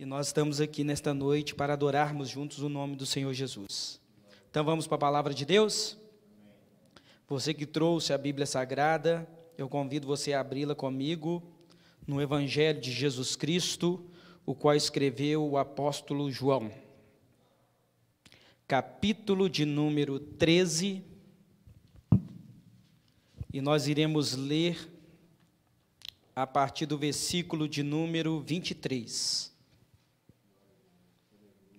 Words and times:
E 0.00 0.06
nós 0.06 0.28
estamos 0.28 0.60
aqui 0.60 0.84
nesta 0.84 1.12
noite 1.12 1.56
para 1.56 1.72
adorarmos 1.72 2.28
juntos 2.28 2.60
o 2.60 2.68
nome 2.68 2.94
do 2.94 3.04
Senhor 3.04 3.34
Jesus. 3.34 4.00
Então 4.48 4.64
vamos 4.64 4.86
para 4.86 4.94
a 4.94 5.00
palavra 5.00 5.34
de 5.34 5.44
Deus? 5.44 5.98
Você 7.26 7.52
que 7.52 7.66
trouxe 7.66 8.12
a 8.12 8.18
Bíblia 8.18 8.46
Sagrada, 8.46 9.28
eu 9.56 9.68
convido 9.68 10.06
você 10.06 10.32
a 10.32 10.38
abri-la 10.38 10.72
comigo 10.72 11.42
no 12.06 12.22
Evangelho 12.22 12.80
de 12.80 12.92
Jesus 12.92 13.34
Cristo, 13.34 14.08
o 14.46 14.54
qual 14.54 14.76
escreveu 14.76 15.44
o 15.44 15.58
apóstolo 15.58 16.30
João. 16.30 16.70
Capítulo 18.68 19.50
de 19.50 19.64
número 19.64 20.20
13. 20.20 21.02
E 23.52 23.60
nós 23.60 23.88
iremos 23.88 24.36
ler 24.36 24.78
a 26.36 26.46
partir 26.46 26.86
do 26.86 26.96
versículo 26.96 27.68
de 27.68 27.82
número 27.82 28.38
23. 28.38 29.57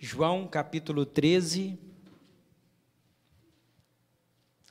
João 0.02 0.48
capítulo 0.48 1.06
13, 1.06 1.78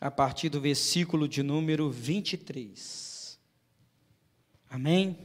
a 0.01 0.10
partir 0.10 0.48
do 0.48 0.59
versículo 0.59 1.28
de 1.28 1.42
número 1.42 1.91
23. 1.91 3.38
Amém? 4.70 5.18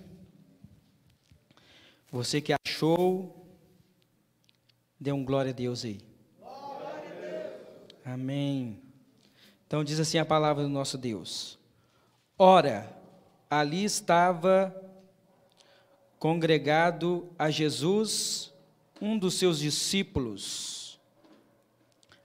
Você 2.11 2.41
que 2.41 2.53
achou, 2.67 3.47
dê 4.99 5.13
um 5.13 5.23
glória 5.23 5.51
a 5.51 5.53
Deus 5.53 5.85
aí. 5.85 6.01
Glória 6.37 6.99
a 6.99 7.21
Deus. 7.21 7.95
Amém. 8.03 8.81
Então 9.65 9.85
diz 9.85 10.01
assim 10.01 10.17
a 10.17 10.25
palavra 10.25 10.63
do 10.63 10.69
nosso 10.69 10.97
Deus. 10.97 11.57
Ora, 12.37 12.93
ali 13.49 13.85
estava 13.85 14.75
congregado 16.19 17.33
a 17.39 17.49
Jesus 17.49 18.52
um 19.03 19.17
dos 19.17 19.33
seus 19.33 19.59
discípulos, 19.59 20.97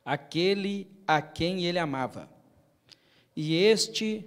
aquele 0.05 0.89
a 1.05 1.21
quem 1.21 1.67
ele 1.67 1.77
amava. 1.77 2.31
E 3.35 3.57
este 3.57 4.25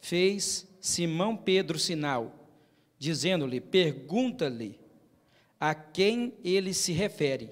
fez 0.00 0.66
Simão 0.80 1.36
Pedro 1.36 1.78
sinal, 1.78 2.48
dizendo-lhe: 2.98 3.60
Pergunta-lhe 3.60 4.80
a 5.60 5.74
quem 5.74 6.32
ele 6.42 6.72
se 6.72 6.92
refere. 6.92 7.50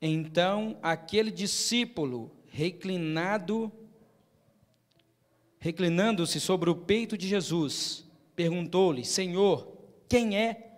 Então 0.00 0.78
aquele 0.82 1.30
discípulo, 1.30 2.30
reclinado, 2.48 3.70
reclinando-se 5.58 6.40
sobre 6.40 6.70
o 6.70 6.74
peito 6.74 7.18
de 7.18 7.28
Jesus, 7.28 8.06
perguntou-lhe: 8.34 9.04
Senhor, 9.04 9.70
quem 10.08 10.38
é? 10.38 10.69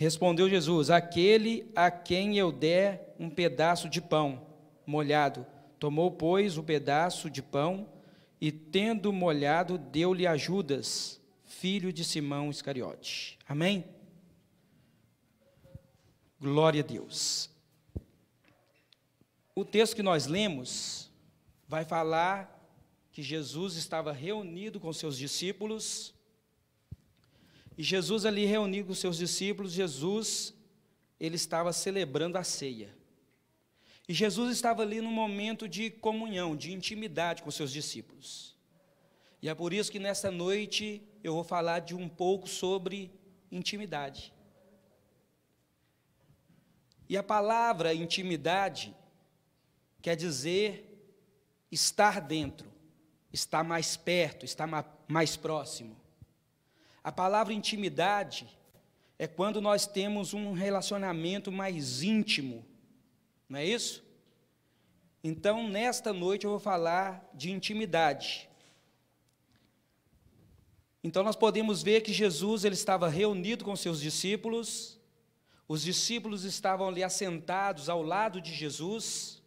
Respondeu 0.00 0.48
Jesus: 0.48 0.88
Aquele 0.88 1.70
a 1.76 1.90
quem 1.90 2.38
eu 2.38 2.50
der 2.50 3.14
um 3.18 3.28
pedaço 3.28 3.86
de 3.86 4.00
pão 4.00 4.46
molhado. 4.86 5.46
Tomou, 5.78 6.10
pois, 6.10 6.56
o 6.56 6.62
pedaço 6.62 7.28
de 7.28 7.42
pão 7.42 7.86
e, 8.40 8.50
tendo 8.50 9.12
molhado, 9.12 9.76
deu-lhe 9.76 10.26
a 10.26 10.38
Judas, 10.38 11.20
filho 11.44 11.92
de 11.92 12.02
Simão 12.02 12.48
Iscariote. 12.48 13.38
Amém? 13.46 13.84
Glória 16.40 16.82
a 16.82 16.86
Deus. 16.86 17.50
O 19.54 19.66
texto 19.66 19.96
que 19.96 20.02
nós 20.02 20.26
lemos 20.26 21.10
vai 21.68 21.84
falar 21.84 22.58
que 23.12 23.22
Jesus 23.22 23.76
estava 23.76 24.14
reunido 24.14 24.80
com 24.80 24.94
seus 24.94 25.18
discípulos 25.18 26.14
e 27.80 27.82
Jesus 27.82 28.26
ali 28.26 28.44
reunido 28.44 28.88
com 28.88 28.94
seus 28.94 29.16
discípulos, 29.16 29.72
Jesus, 29.72 30.52
ele 31.18 31.36
estava 31.36 31.72
celebrando 31.72 32.36
a 32.36 32.44
ceia. 32.44 32.94
E 34.06 34.12
Jesus 34.12 34.52
estava 34.52 34.82
ali 34.82 35.00
num 35.00 35.10
momento 35.10 35.66
de 35.66 35.88
comunhão, 35.88 36.54
de 36.54 36.74
intimidade 36.74 37.42
com 37.42 37.50
seus 37.50 37.72
discípulos. 37.72 38.54
E 39.40 39.48
é 39.48 39.54
por 39.54 39.72
isso 39.72 39.90
que 39.90 39.98
nessa 39.98 40.30
noite 40.30 41.02
eu 41.24 41.32
vou 41.32 41.42
falar 41.42 41.78
de 41.78 41.94
um 41.94 42.06
pouco 42.06 42.46
sobre 42.46 43.10
intimidade. 43.50 44.30
E 47.08 47.16
a 47.16 47.22
palavra 47.22 47.94
intimidade 47.94 48.94
quer 50.02 50.16
dizer 50.16 51.02
estar 51.72 52.20
dentro, 52.20 52.70
estar 53.32 53.64
mais 53.64 53.96
perto, 53.96 54.44
estar 54.44 54.68
mais 55.08 55.34
próximo. 55.34 55.96
A 57.02 57.10
palavra 57.10 57.52
intimidade 57.52 58.48
é 59.18 59.26
quando 59.26 59.60
nós 59.60 59.86
temos 59.86 60.34
um 60.34 60.52
relacionamento 60.52 61.50
mais 61.50 62.02
íntimo, 62.02 62.64
não 63.48 63.58
é 63.58 63.64
isso? 63.64 64.04
Então, 65.22 65.68
nesta 65.68 66.12
noite 66.12 66.44
eu 66.44 66.50
vou 66.50 66.60
falar 66.60 67.28
de 67.34 67.50
intimidade. 67.50 68.48
Então 71.02 71.22
nós 71.22 71.36
podemos 71.36 71.82
ver 71.82 72.02
que 72.02 72.12
Jesus 72.12 72.64
ele 72.64 72.74
estava 72.74 73.08
reunido 73.08 73.64
com 73.64 73.74
seus 73.74 74.00
discípulos, 74.00 74.98
os 75.66 75.82
discípulos 75.82 76.44
estavam 76.44 76.88
ali 76.88 77.02
assentados 77.02 77.88
ao 77.88 78.02
lado 78.02 78.40
de 78.40 78.52
Jesus, 78.54 79.42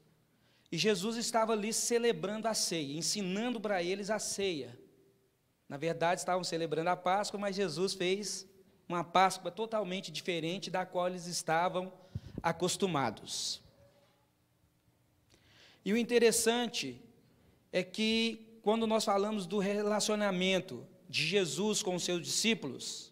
e 0.72 0.78
Jesus 0.78 1.16
estava 1.18 1.54
ali 1.54 1.72
celebrando 1.72 2.48
a 2.48 2.54
ceia, 2.56 2.98
ensinando 2.98 3.62
para 3.62 3.84
eles 3.84 4.10
a 4.10 4.18
ceia. 4.18 4.80
Na 5.74 5.78
verdade, 5.78 6.22
estavam 6.22 6.44
celebrando 6.44 6.92
a 6.92 6.96
Páscoa, 6.96 7.40
mas 7.40 7.56
Jesus 7.56 7.96
fez 7.96 8.46
uma 8.88 9.04
Páscoa 9.04 9.50
totalmente 9.50 10.12
diferente 10.12 10.70
da 10.70 10.86
qual 10.86 11.08
eles 11.08 11.26
estavam 11.26 11.92
acostumados. 12.44 13.60
E 15.84 15.92
o 15.92 15.98
interessante 15.98 17.02
é 17.72 17.82
que, 17.82 18.60
quando 18.62 18.86
nós 18.86 19.04
falamos 19.04 19.48
do 19.48 19.58
relacionamento 19.58 20.86
de 21.10 21.26
Jesus 21.26 21.82
com 21.82 21.96
os 21.96 22.04
seus 22.04 22.22
discípulos, 22.22 23.12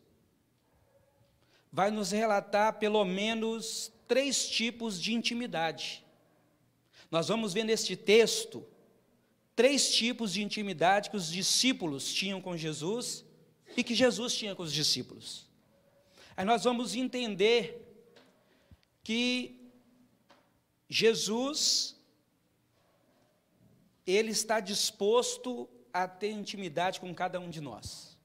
vai 1.72 1.90
nos 1.90 2.12
relatar 2.12 2.78
pelo 2.78 3.04
menos 3.04 3.92
três 4.08 4.48
tipos 4.48 5.02
de 5.02 5.16
intimidade. 5.16 6.06
Nós 7.10 7.28
vamos 7.28 7.54
ver 7.54 7.64
neste 7.64 7.96
texto 7.96 8.64
três 9.62 9.94
tipos 9.94 10.34
de 10.34 10.42
intimidade 10.42 11.12
que 11.12 11.16
os 11.16 11.32
discípulos 11.32 12.12
tinham 12.12 12.42
com 12.42 12.58
Jesus 12.58 13.24
e 13.78 13.84
que 13.84 13.94
Jesus 13.94 14.34
tinha 14.34 14.56
com 14.56 14.64
os 14.64 14.74
discípulos. 14.74 15.48
Aí 16.36 16.44
nós 16.44 16.64
vamos 16.64 16.96
entender 16.96 17.80
que 19.04 19.72
Jesus 20.90 21.96
ele 24.04 24.32
está 24.32 24.60
disposto 24.60 25.70
a 25.94 26.08
ter 26.08 26.32
intimidade 26.32 27.00
com 27.00 27.14
cada 27.14 27.40
um 27.40 27.48
de 27.48 27.62
nós. 27.62 28.18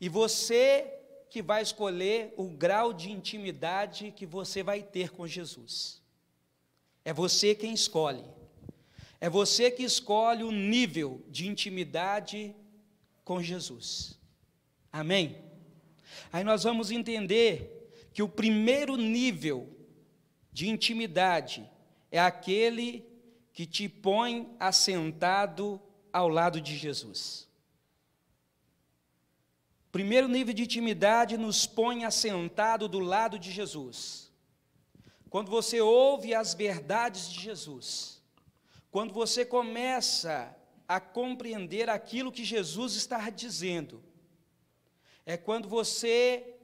E 0.00 0.08
você 0.08 0.92
que 1.30 1.40
vai 1.40 1.62
escolher 1.62 2.34
o 2.36 2.48
grau 2.48 2.92
de 2.92 3.12
intimidade 3.12 4.10
que 4.10 4.26
você 4.26 4.60
vai 4.60 4.82
ter 4.82 5.10
com 5.10 5.24
Jesus. 5.24 6.02
É 7.04 7.12
você 7.12 7.54
quem 7.54 7.72
escolhe. 7.72 8.39
É 9.20 9.28
você 9.28 9.70
que 9.70 9.82
escolhe 9.82 10.42
o 10.42 10.50
nível 10.50 11.22
de 11.28 11.46
intimidade 11.46 12.54
com 13.24 13.42
Jesus. 13.42 14.18
Amém? 14.90 15.36
Aí 16.32 16.42
nós 16.42 16.62
vamos 16.62 16.90
entender 16.90 18.08
que 18.12 18.22
o 18.22 18.28
primeiro 18.28 18.96
nível 18.96 19.68
de 20.52 20.68
intimidade 20.68 21.68
é 22.10 22.18
aquele 22.18 23.06
que 23.52 23.66
te 23.66 23.88
põe 23.88 24.56
assentado 24.58 25.80
ao 26.12 26.28
lado 26.28 26.60
de 26.60 26.76
Jesus. 26.76 27.48
Primeiro 29.92 30.28
nível 30.28 30.54
de 30.54 30.62
intimidade 30.62 31.36
nos 31.36 31.66
põe 31.66 32.04
assentado 32.04 32.88
do 32.88 33.00
lado 33.00 33.38
de 33.38 33.50
Jesus. 33.50 34.30
Quando 35.28 35.50
você 35.50 35.80
ouve 35.80 36.34
as 36.34 36.54
verdades 36.54 37.30
de 37.30 37.40
Jesus, 37.40 38.19
quando 38.90 39.12
você 39.12 39.44
começa 39.44 40.56
a 40.86 40.98
compreender 40.98 41.88
aquilo 41.88 42.32
que 42.32 42.44
Jesus 42.44 42.94
está 42.94 43.30
dizendo, 43.30 44.02
é 45.24 45.36
quando 45.36 45.68
você 45.68 46.56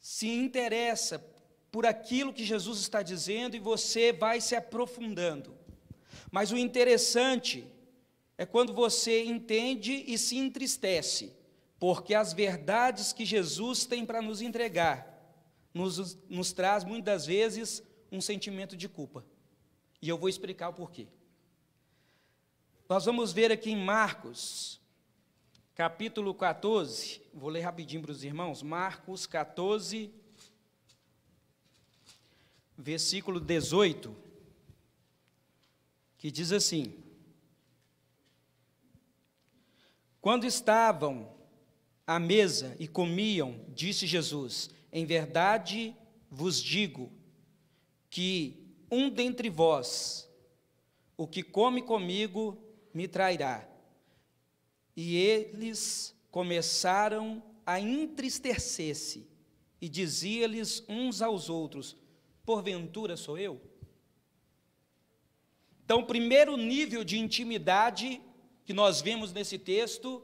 se 0.00 0.28
interessa 0.28 1.24
por 1.70 1.86
aquilo 1.86 2.32
que 2.32 2.44
Jesus 2.44 2.80
está 2.80 3.02
dizendo 3.02 3.56
e 3.56 3.60
você 3.60 4.12
vai 4.12 4.40
se 4.40 4.56
aprofundando. 4.56 5.56
Mas 6.30 6.50
o 6.50 6.56
interessante 6.56 7.64
é 8.36 8.44
quando 8.44 8.74
você 8.74 9.24
entende 9.24 10.04
e 10.06 10.18
se 10.18 10.36
entristece, 10.36 11.32
porque 11.78 12.14
as 12.14 12.32
verdades 12.32 13.12
que 13.12 13.24
Jesus 13.24 13.86
tem 13.86 14.04
para 14.04 14.20
nos 14.20 14.40
entregar 14.42 15.12
nos, 15.74 16.18
nos 16.28 16.52
traz 16.52 16.84
muitas 16.84 17.26
vezes 17.26 17.82
um 18.10 18.20
sentimento 18.20 18.76
de 18.76 18.88
culpa. 18.88 19.24
E 20.02 20.08
eu 20.08 20.18
vou 20.18 20.28
explicar 20.28 20.68
o 20.68 20.72
porquê. 20.72 21.06
Nós 22.88 23.04
vamos 23.04 23.32
ver 23.32 23.52
aqui 23.52 23.70
em 23.70 23.76
Marcos, 23.76 24.80
capítulo 25.76 26.34
14, 26.34 27.22
vou 27.32 27.48
ler 27.48 27.60
rapidinho 27.60 28.02
para 28.02 28.10
os 28.10 28.24
irmãos, 28.24 28.62
Marcos 28.62 29.26
14, 29.26 30.12
versículo 32.76 33.38
18, 33.38 34.14
que 36.18 36.32
diz 36.32 36.50
assim: 36.50 37.00
Quando 40.20 40.44
estavam 40.44 41.32
à 42.04 42.18
mesa 42.18 42.76
e 42.80 42.88
comiam, 42.88 43.64
disse 43.68 44.04
Jesus: 44.04 44.68
Em 44.92 45.06
verdade 45.06 45.96
vos 46.28 46.60
digo 46.60 47.12
que 48.10 48.61
um 48.92 49.08
dentre 49.08 49.48
vós, 49.48 50.30
o 51.16 51.26
que 51.26 51.42
come 51.42 51.80
comigo, 51.80 52.62
me 52.92 53.08
trairá. 53.08 53.66
E 54.94 55.16
eles 55.16 56.14
começaram 56.30 57.42
a 57.64 57.80
entristecer-se 57.80 59.26
e 59.80 59.88
dizia-lhes 59.88 60.84
uns 60.86 61.22
aos 61.22 61.48
outros: 61.48 61.96
Porventura 62.44 63.16
sou 63.16 63.38
eu? 63.38 63.58
Então, 65.82 66.00
o 66.00 66.06
primeiro 66.06 66.58
nível 66.58 67.02
de 67.02 67.18
intimidade 67.18 68.20
que 68.64 68.74
nós 68.74 69.00
vemos 69.00 69.32
nesse 69.32 69.58
texto 69.58 70.22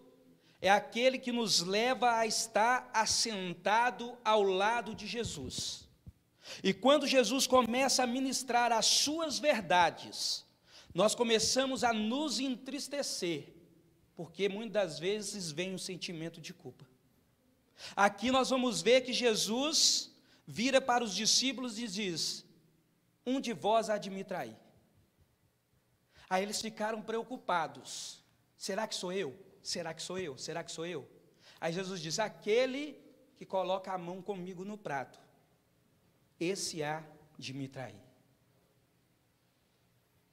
é 0.61 0.69
aquele 0.69 1.19
que 1.19 1.33
nos 1.33 1.61
leva 1.61 2.19
a 2.19 2.27
estar 2.27 2.91
assentado 2.93 4.17
ao 4.23 4.43
lado 4.43 4.95
de 4.95 5.07
Jesus. 5.07 5.88
E 6.63 6.73
quando 6.73 7.07
Jesus 7.07 7.47
começa 7.47 8.03
a 8.03 8.07
ministrar 8.07 8.73
as 8.73 8.87
suas 8.87 9.39
verdades, 9.39 10.45
nós 10.95 11.15
começamos 11.15 11.85
a 11.85 11.93
nos 11.93 12.41
entristecer, 12.41 13.53
porque 14.17 14.49
muitas 14.49 14.99
vezes 14.99 15.51
vem 15.51 15.75
um 15.75 15.79
sentimento 15.79 16.41
de 16.41 16.53
culpa. 16.53 16.87
Aqui 17.95 18.31
nós 18.31 18.51
vamos 18.51 18.83
ver 18.83 19.03
que 19.03 19.13
Jesus 19.13 20.11
vira 20.47 20.81
para 20.81 21.05
os 21.05 21.15
discípulos 21.15 21.79
e 21.79 21.87
diz: 21.87 22.45
Um 23.25 23.41
de 23.41 23.53
vós 23.53 23.89
há 23.89 23.99
de 23.99 24.11
me 24.11 24.25
trair. 24.25 24.57
Aí 26.29 26.43
eles 26.43 26.61
ficaram 26.61 27.01
preocupados: 27.01 28.23
será 28.57 28.87
que 28.87 28.95
sou 28.95 29.13
eu? 29.13 29.37
Será 29.63 29.95
que 29.95 30.03
sou 30.03 30.19
eu? 30.19 30.37
Será 30.37 30.65
que 30.65 30.73
sou 30.73 30.87
eu? 30.87 31.09
Aí 31.61 31.73
Jesus 31.73 32.01
diz: 32.01 32.19
Aquele 32.19 32.99
que 33.37 33.47
coloca 33.47 33.93
a 33.93 33.99
mão 33.99 34.21
comigo 34.21 34.65
no 34.65 34.77
prato, 34.77 35.21
esse 36.39 36.83
há 36.83 37.03
de 37.39 37.53
me 37.53 37.69
trair. 37.69 38.01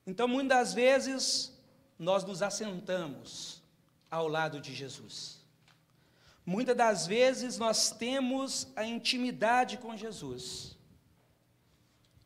Então, 0.06 0.28
muitas 0.28 0.74
vezes, 0.74 1.52
nós 1.98 2.24
nos 2.24 2.42
assentamos 2.42 3.64
ao 4.10 4.28
lado 4.28 4.60
de 4.60 4.74
Jesus. 4.74 5.44
Muitas 6.46 6.78
das 6.78 7.08
vezes 7.08 7.58
nós 7.58 7.90
temos 7.90 8.68
a 8.76 8.86
intimidade 8.86 9.78
com 9.78 9.98
Jesus. 9.98 10.78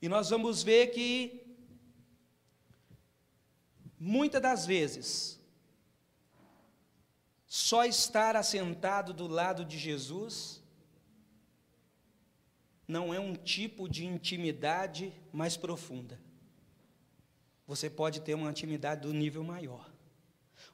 E 0.01 0.09
nós 0.09 0.29
vamos 0.29 0.61
ver 0.61 0.87
que, 0.87 1.41
muitas 3.97 4.41
das 4.41 4.65
vezes, 4.65 5.39
só 7.45 7.85
estar 7.85 8.35
assentado 8.35 9.13
do 9.13 9.27
lado 9.27 9.63
de 9.63 9.77
Jesus 9.77 10.58
não 12.89 13.13
é 13.13 13.19
um 13.19 13.33
tipo 13.35 13.87
de 13.87 14.05
intimidade 14.05 15.13
mais 15.31 15.55
profunda 15.55 16.19
você 17.69 17.87
pode 17.87 18.21
ter 18.21 18.33
uma 18.33 18.49
intimidade 18.49 19.01
do 19.01 19.13
nível 19.13 19.43
maior. 19.43 19.87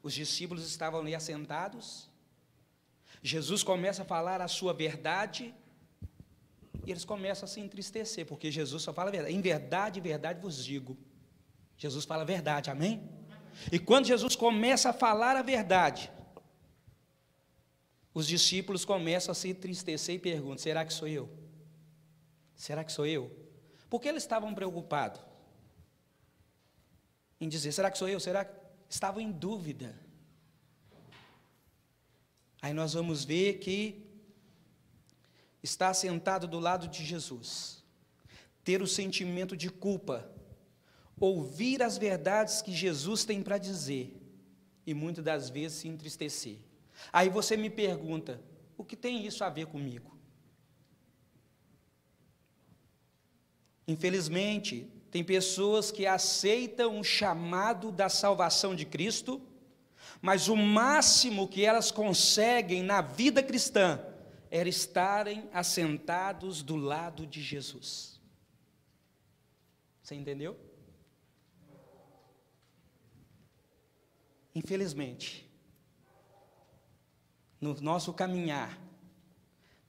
Os 0.01 0.13
discípulos 0.13 0.65
estavam 0.65 1.01
ali 1.01 1.13
assentados, 1.13 2.09
Jesus 3.21 3.63
começa 3.63 4.03
a 4.03 4.05
falar 4.05 4.39
a 4.39 4.47
sua 4.47 4.73
verdade, 4.73 5.53
e 6.85 6.91
eles 6.91 7.03
começam 7.03 7.43
a 7.43 7.49
se 7.49 7.59
entristecer, 7.59 8.25
porque 8.25 8.49
Jesus 8.49 8.81
só 8.81 8.93
fala 8.93 9.09
a 9.09 9.11
verdade. 9.11 9.35
Em 9.35 9.41
verdade, 9.41 9.99
verdade 9.99 10.39
vos 10.39 10.63
digo. 10.63 10.97
Jesus 11.77 12.05
fala 12.05 12.21
a 12.21 12.25
verdade, 12.25 12.69
amém? 12.69 13.03
E 13.73 13.77
quando 13.77 14.05
Jesus 14.05 14.33
começa 14.33 14.91
a 14.91 14.93
falar 14.93 15.35
a 15.35 15.41
verdade, 15.41 16.09
os 18.13 18.25
discípulos 18.25 18.85
começam 18.85 19.33
a 19.33 19.35
se 19.35 19.49
entristecer 19.49 20.15
e 20.15 20.19
perguntam: 20.19 20.59
será 20.59 20.85
que 20.85 20.93
sou 20.93 21.09
eu? 21.09 21.29
Será 22.55 22.83
que 22.83 22.91
sou 22.91 23.05
eu? 23.05 23.31
Porque 23.89 24.07
eles 24.07 24.23
estavam 24.23 24.53
preocupados 24.53 25.21
em 27.39 27.47
dizer: 27.47 27.71
será 27.71 27.91
que 27.91 27.97
sou 27.97 28.07
eu? 28.07 28.19
Será 28.19 28.45
que 28.45 28.55
estavam 28.89 29.21
em 29.21 29.31
dúvida? 29.31 29.99
Aí 32.61 32.73
nós 32.73 32.93
vamos 32.93 33.23
ver 33.23 33.59
que 33.59 34.03
está 35.61 35.93
sentado 35.93 36.47
do 36.47 36.59
lado 36.59 36.87
de 36.87 37.03
Jesus, 37.03 37.83
ter 38.63 38.81
o 38.81 38.87
sentimento 38.87 39.55
de 39.55 39.69
culpa, 39.69 40.31
ouvir 41.19 41.83
as 41.83 41.97
verdades 41.97 42.61
que 42.61 42.71
Jesus 42.71 43.25
tem 43.25 43.43
para 43.43 43.57
dizer 43.57 44.21
e 44.85 44.93
muitas 44.93 45.23
das 45.23 45.49
vezes 45.49 45.79
se 45.79 45.87
entristecer. 45.87 46.57
Aí 47.11 47.29
você 47.29 47.57
me 47.57 47.69
pergunta: 47.69 48.41
o 48.77 48.83
que 48.83 48.95
tem 48.95 49.25
isso 49.25 49.43
a 49.43 49.49
ver 49.49 49.67
comigo? 49.67 50.14
Infelizmente, 53.87 54.89
tem 55.11 55.23
pessoas 55.23 55.91
que 55.91 56.05
aceitam 56.05 56.99
o 56.99 57.03
chamado 57.03 57.91
da 57.91 58.09
salvação 58.09 58.75
de 58.75 58.85
Cristo, 58.85 59.41
mas 60.21 60.47
o 60.47 60.55
máximo 60.55 61.47
que 61.47 61.63
elas 61.63 61.91
conseguem 61.91 62.83
na 62.83 63.01
vida 63.01 63.43
cristã 63.43 63.99
era 64.49 64.67
estarem 64.67 65.49
assentados 65.53 66.61
do 66.61 66.75
lado 66.75 67.27
de 67.27 67.41
Jesus. 67.41 68.19
Você 70.01 70.15
entendeu? 70.15 70.57
Infelizmente, 74.53 75.49
no 77.59 77.73
nosso 77.81 78.13
caminhar, 78.13 78.79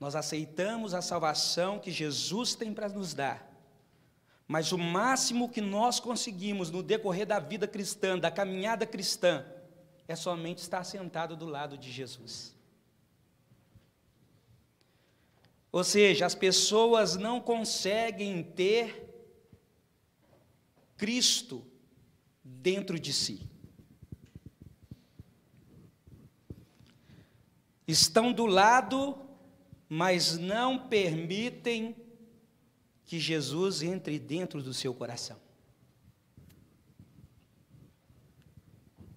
nós 0.01 0.17
aceitamos 0.17 0.95
a 0.95 1.01
salvação 1.01 1.79
que 1.79 1.91
Jesus 1.91 2.55
tem 2.55 2.75
para 2.75 2.89
nos 2.89 3.15
dar, 3.15 3.56
mas 4.47 4.71
o 4.71 4.79
máximo 4.79 5.49
que 5.49 5.61
nós 5.61 5.99
conseguimos 5.99 6.71
no 6.71 6.83
decorrer 6.83 7.27
da 7.27 7.41
vida 7.41 7.67
cristã, 7.67 8.19
da 8.19 8.31
caminhada 8.31 8.87
cristã, 8.87 9.45
é 10.07 10.15
somente 10.15 10.59
estar 10.59 10.85
sentado 10.85 11.37
do 11.37 11.47
lado 11.47 11.77
de 11.77 11.91
Jesus. 11.91 12.55
Ou 15.73 15.83
seja, 15.83 16.25
as 16.25 16.35
pessoas 16.35 17.17
não 17.17 17.41
conseguem 17.41 18.43
ter 18.43 19.05
Cristo 20.97 21.65
dentro 22.43 22.99
de 22.99 23.13
si. 23.13 23.43
Estão 27.87 28.33
do 28.33 28.47
lado, 28.47 29.19
mas 29.89 30.39
não 30.39 30.89
permitem 30.89 31.95
que 33.07 33.21
Jesus 33.21 33.83
entre 33.83 34.19
dentro 34.19 34.63
do 34.63 34.75
seu 34.75 34.93
coração. 34.93 35.41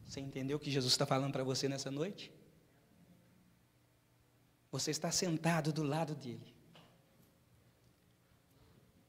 Você 0.06 0.20
entendeu 0.20 0.58
o 0.58 0.60
que 0.60 0.72
Jesus 0.72 0.94
está 0.94 1.06
falando 1.06 1.34
para 1.34 1.44
você 1.44 1.68
nessa 1.68 1.92
noite? 1.92 2.32
Você 4.72 4.92
está 4.92 5.12
sentado 5.12 5.74
do 5.74 5.84
lado 5.84 6.16
dele. 6.16 6.54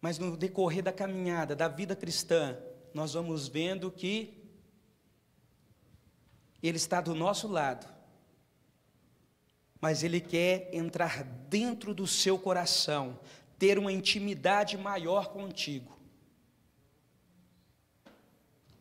Mas 0.01 0.19
no 0.19 0.37
decorrer 0.37 0.83
da 0.83 0.93
caminhada, 0.93 1.55
da 1.55 1.69
vida 1.69 1.95
cristã, 1.95 2.59
nós 2.95 3.13
vamos 3.13 3.49
vendo 3.49 3.91
que 3.91 4.43
ele 6.63 6.77
está 6.77 7.01
do 7.01 7.15
nosso 7.15 7.49
lado, 7.49 7.87
mas 9.81 10.03
ele 10.03 10.21
quer 10.21 10.69
entrar 10.75 11.25
dentro 11.25 11.95
do 11.95 12.07
seu 12.07 12.39
coração, 12.39 13.19
ter 13.61 13.79
uma 13.79 13.93
intimidade 13.93 14.77
maior 14.79 15.29
contigo. 15.29 15.97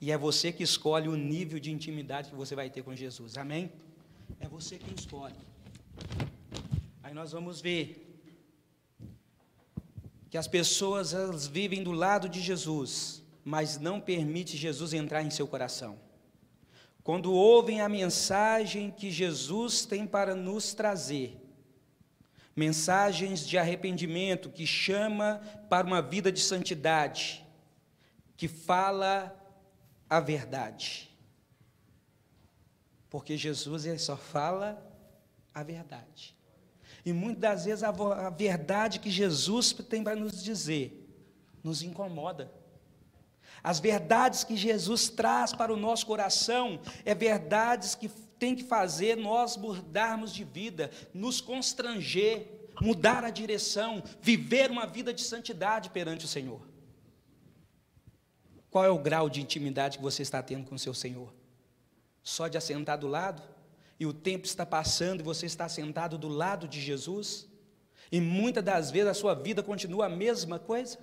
E 0.02 0.10
é 0.10 0.18
você 0.18 0.54
que 0.54 0.64
escolhe 0.64 1.10
o 1.10 1.18
nível 1.18 1.60
de 1.60 1.70
intimidade 1.70 2.30
que 2.30 2.36
você 2.36 2.56
vai 2.56 2.70
ter 2.70 2.82
com 2.82 2.96
Jesus. 2.96 3.38
Amém? 3.38 3.70
É 4.40 4.48
você 4.48 4.78
quem 4.78 4.94
escolhe. 4.96 5.36
Aí 7.04 7.14
nós 7.14 7.34
vamos 7.34 7.60
ver 7.60 8.06
que 10.30 10.38
as 10.38 10.48
pessoas 10.48 11.14
elas 11.14 11.46
vivem 11.46 11.84
do 11.84 11.92
lado 11.92 12.30
de 12.30 12.40
Jesus, 12.40 13.22
mas 13.44 13.78
não 13.78 14.00
permite 14.00 14.56
Jesus 14.56 14.94
entrar 14.94 15.24
em 15.24 15.30
seu 15.30 15.48
coração. 15.48 16.00
Quando 17.04 17.34
ouvem 17.34 17.82
a 17.82 17.90
mensagem 17.90 18.92
que 18.92 19.12
Jesus 19.12 19.86
tem 19.86 20.08
para 20.08 20.36
nos 20.36 20.74
trazer, 20.74 21.36
mensagens 22.60 23.48
de 23.48 23.58
arrependimento 23.58 24.50
que 24.50 24.68
chama 24.68 25.42
para 25.70 25.88
uma 25.88 26.02
vida 26.02 26.30
de 26.30 26.42
santidade, 26.42 27.46
que 28.36 28.50
fala 28.50 29.34
a 30.10 30.20
verdade. 30.20 31.10
Porque 33.10 33.38
Jesus 33.38 33.86
ele 33.86 33.98
só 33.98 34.18
fala 34.18 34.86
a 35.54 35.64
verdade. 35.64 36.36
E 37.06 37.14
muitas 37.14 37.40
das 37.40 37.66
vezes 37.66 37.84
a, 37.84 37.90
a 37.90 38.30
verdade 38.30 39.00
que 39.00 39.10
Jesus 39.10 39.72
tem 39.72 40.04
para 40.04 40.18
nos 40.18 40.44
dizer 40.44 41.08
nos 41.64 41.82
incomoda. 41.82 42.52
As 43.64 43.80
verdades 43.80 44.44
que 44.44 44.58
Jesus 44.58 45.08
traz 45.08 45.54
para 45.54 45.74
o 45.74 45.78
nosso 45.78 46.06
coração 46.06 46.80
é 47.06 47.16
verdades 47.16 47.96
que 47.96 48.12
tem 48.40 48.56
que 48.56 48.64
fazer 48.64 49.18
nós 49.18 49.58
mudarmos 49.58 50.34
de 50.34 50.44
vida, 50.44 50.90
nos 51.14 51.42
constranger, 51.42 52.48
mudar 52.82 53.24
a 53.26 53.30
direção, 53.30 54.02
viver 54.22 54.72
uma 54.72 54.88
vida 54.88 55.14
de 55.14 55.22
santidade 55.22 55.90
perante 55.90 56.26
o 56.26 56.28
Senhor. 56.28 56.62
Qual 58.72 58.86
é 58.86 58.90
o 58.90 59.00
grau 59.00 59.30
de 59.30 59.42
intimidade 59.42 59.98
que 59.98 60.04
você 60.04 60.22
está 60.22 60.42
tendo 60.42 60.66
com 60.66 60.76
o 60.76 60.80
seu 60.80 60.94
Senhor? 60.94 61.34
Só 62.24 62.48
de 62.48 62.58
assentar 62.58 62.98
do 62.98 63.08
lado? 63.08 63.44
E 64.00 64.06
o 64.06 64.14
tempo 64.14 64.46
está 64.46 64.66
passando 64.66 65.20
e 65.20 65.24
você 65.24 65.46
está 65.46 65.68
sentado 65.68 66.18
do 66.18 66.30
lado 66.30 66.68
de 66.68 66.80
Jesus? 66.80 67.48
E 68.12 68.22
muitas 68.22 68.64
das 68.64 68.90
vezes 68.90 69.10
a 69.10 69.14
sua 69.14 69.34
vida 69.34 69.62
continua 69.62 70.06
a 70.06 70.10
mesma 70.10 70.58
coisa? 70.58 70.98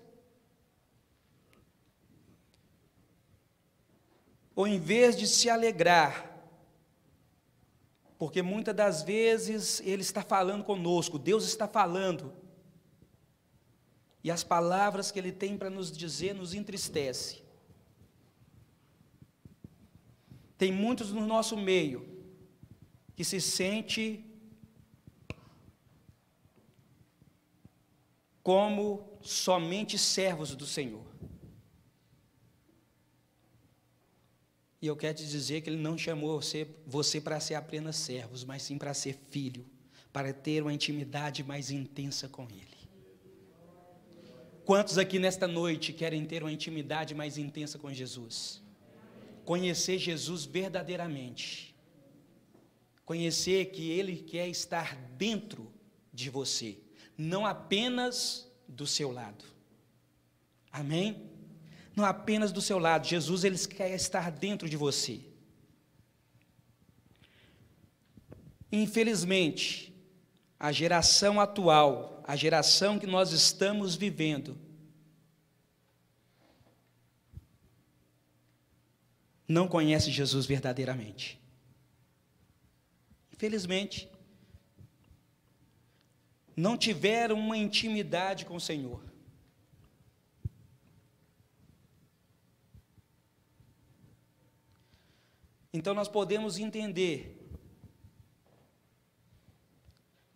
Ou 4.54 4.66
em 4.66 4.78
vez 4.78 5.14
de 5.14 5.26
se 5.26 5.50
alegrar, 5.50 6.35
porque 8.18 8.42
muitas 8.42 8.74
das 8.74 9.02
vezes 9.02 9.80
Ele 9.80 10.02
está 10.02 10.22
falando 10.22 10.64
conosco, 10.64 11.18
Deus 11.18 11.44
está 11.44 11.68
falando, 11.68 12.32
e 14.24 14.30
as 14.30 14.42
palavras 14.42 15.10
que 15.10 15.18
Ele 15.18 15.32
tem 15.32 15.56
para 15.56 15.70
nos 15.70 15.96
dizer 15.96 16.34
nos 16.34 16.54
entristece. 16.54 17.42
Tem 20.58 20.72
muitos 20.72 21.12
no 21.12 21.26
nosso 21.26 21.56
meio 21.56 22.08
que 23.14 23.24
se 23.24 23.40
sente 23.40 24.24
como 28.42 29.18
somente 29.20 29.98
servos 29.98 30.54
do 30.54 30.66
Senhor. 30.66 31.15
E 34.86 34.88
eu 34.88 34.94
quero 34.94 35.18
te 35.18 35.26
dizer 35.26 35.62
que 35.62 35.68
Ele 35.68 35.82
não 35.82 35.98
chamou 35.98 36.40
você, 36.40 36.64
você 36.86 37.20
para 37.20 37.40
ser 37.40 37.56
apenas 37.56 37.96
servos, 37.96 38.44
mas 38.44 38.62
sim 38.62 38.78
para 38.78 38.94
ser 38.94 39.18
filho, 39.32 39.66
para 40.12 40.32
ter 40.32 40.62
uma 40.62 40.72
intimidade 40.72 41.42
mais 41.42 41.72
intensa 41.72 42.28
com 42.28 42.44
Ele. 42.44 42.88
Quantos 44.64 44.96
aqui 44.96 45.18
nesta 45.18 45.48
noite 45.48 45.92
querem 45.92 46.24
ter 46.24 46.40
uma 46.44 46.52
intimidade 46.52 47.16
mais 47.16 47.36
intensa 47.36 47.80
com 47.80 47.92
Jesus? 47.92 48.62
Conhecer 49.44 49.98
Jesus 49.98 50.44
verdadeiramente. 50.44 51.74
Conhecer 53.04 53.72
que 53.72 53.90
Ele 53.90 54.18
quer 54.18 54.46
estar 54.46 54.94
dentro 55.18 55.68
de 56.12 56.30
você, 56.30 56.78
não 57.18 57.44
apenas 57.44 58.48
do 58.68 58.86
seu 58.86 59.10
lado. 59.10 59.44
Amém? 60.70 61.28
Não 61.96 62.04
apenas 62.04 62.52
do 62.52 62.60
seu 62.60 62.78
lado. 62.78 63.06
Jesus 63.06 63.42
ele 63.42 63.58
quer 63.58 63.90
estar 63.94 64.30
dentro 64.30 64.68
de 64.68 64.76
você. 64.76 65.22
Infelizmente, 68.70 69.94
a 70.60 70.70
geração 70.70 71.40
atual, 71.40 72.22
a 72.26 72.36
geração 72.36 72.98
que 72.98 73.06
nós 73.06 73.32
estamos 73.32 73.96
vivendo, 73.96 74.58
não 79.48 79.66
conhece 79.66 80.10
Jesus 80.10 80.44
verdadeiramente. 80.44 81.40
Infelizmente, 83.32 84.10
não 86.54 86.76
tiveram 86.76 87.38
uma 87.38 87.56
intimidade 87.56 88.44
com 88.44 88.56
o 88.56 88.60
Senhor. 88.60 89.05
Então 95.76 95.92
nós 95.92 96.08
podemos 96.08 96.58
entender 96.58 97.38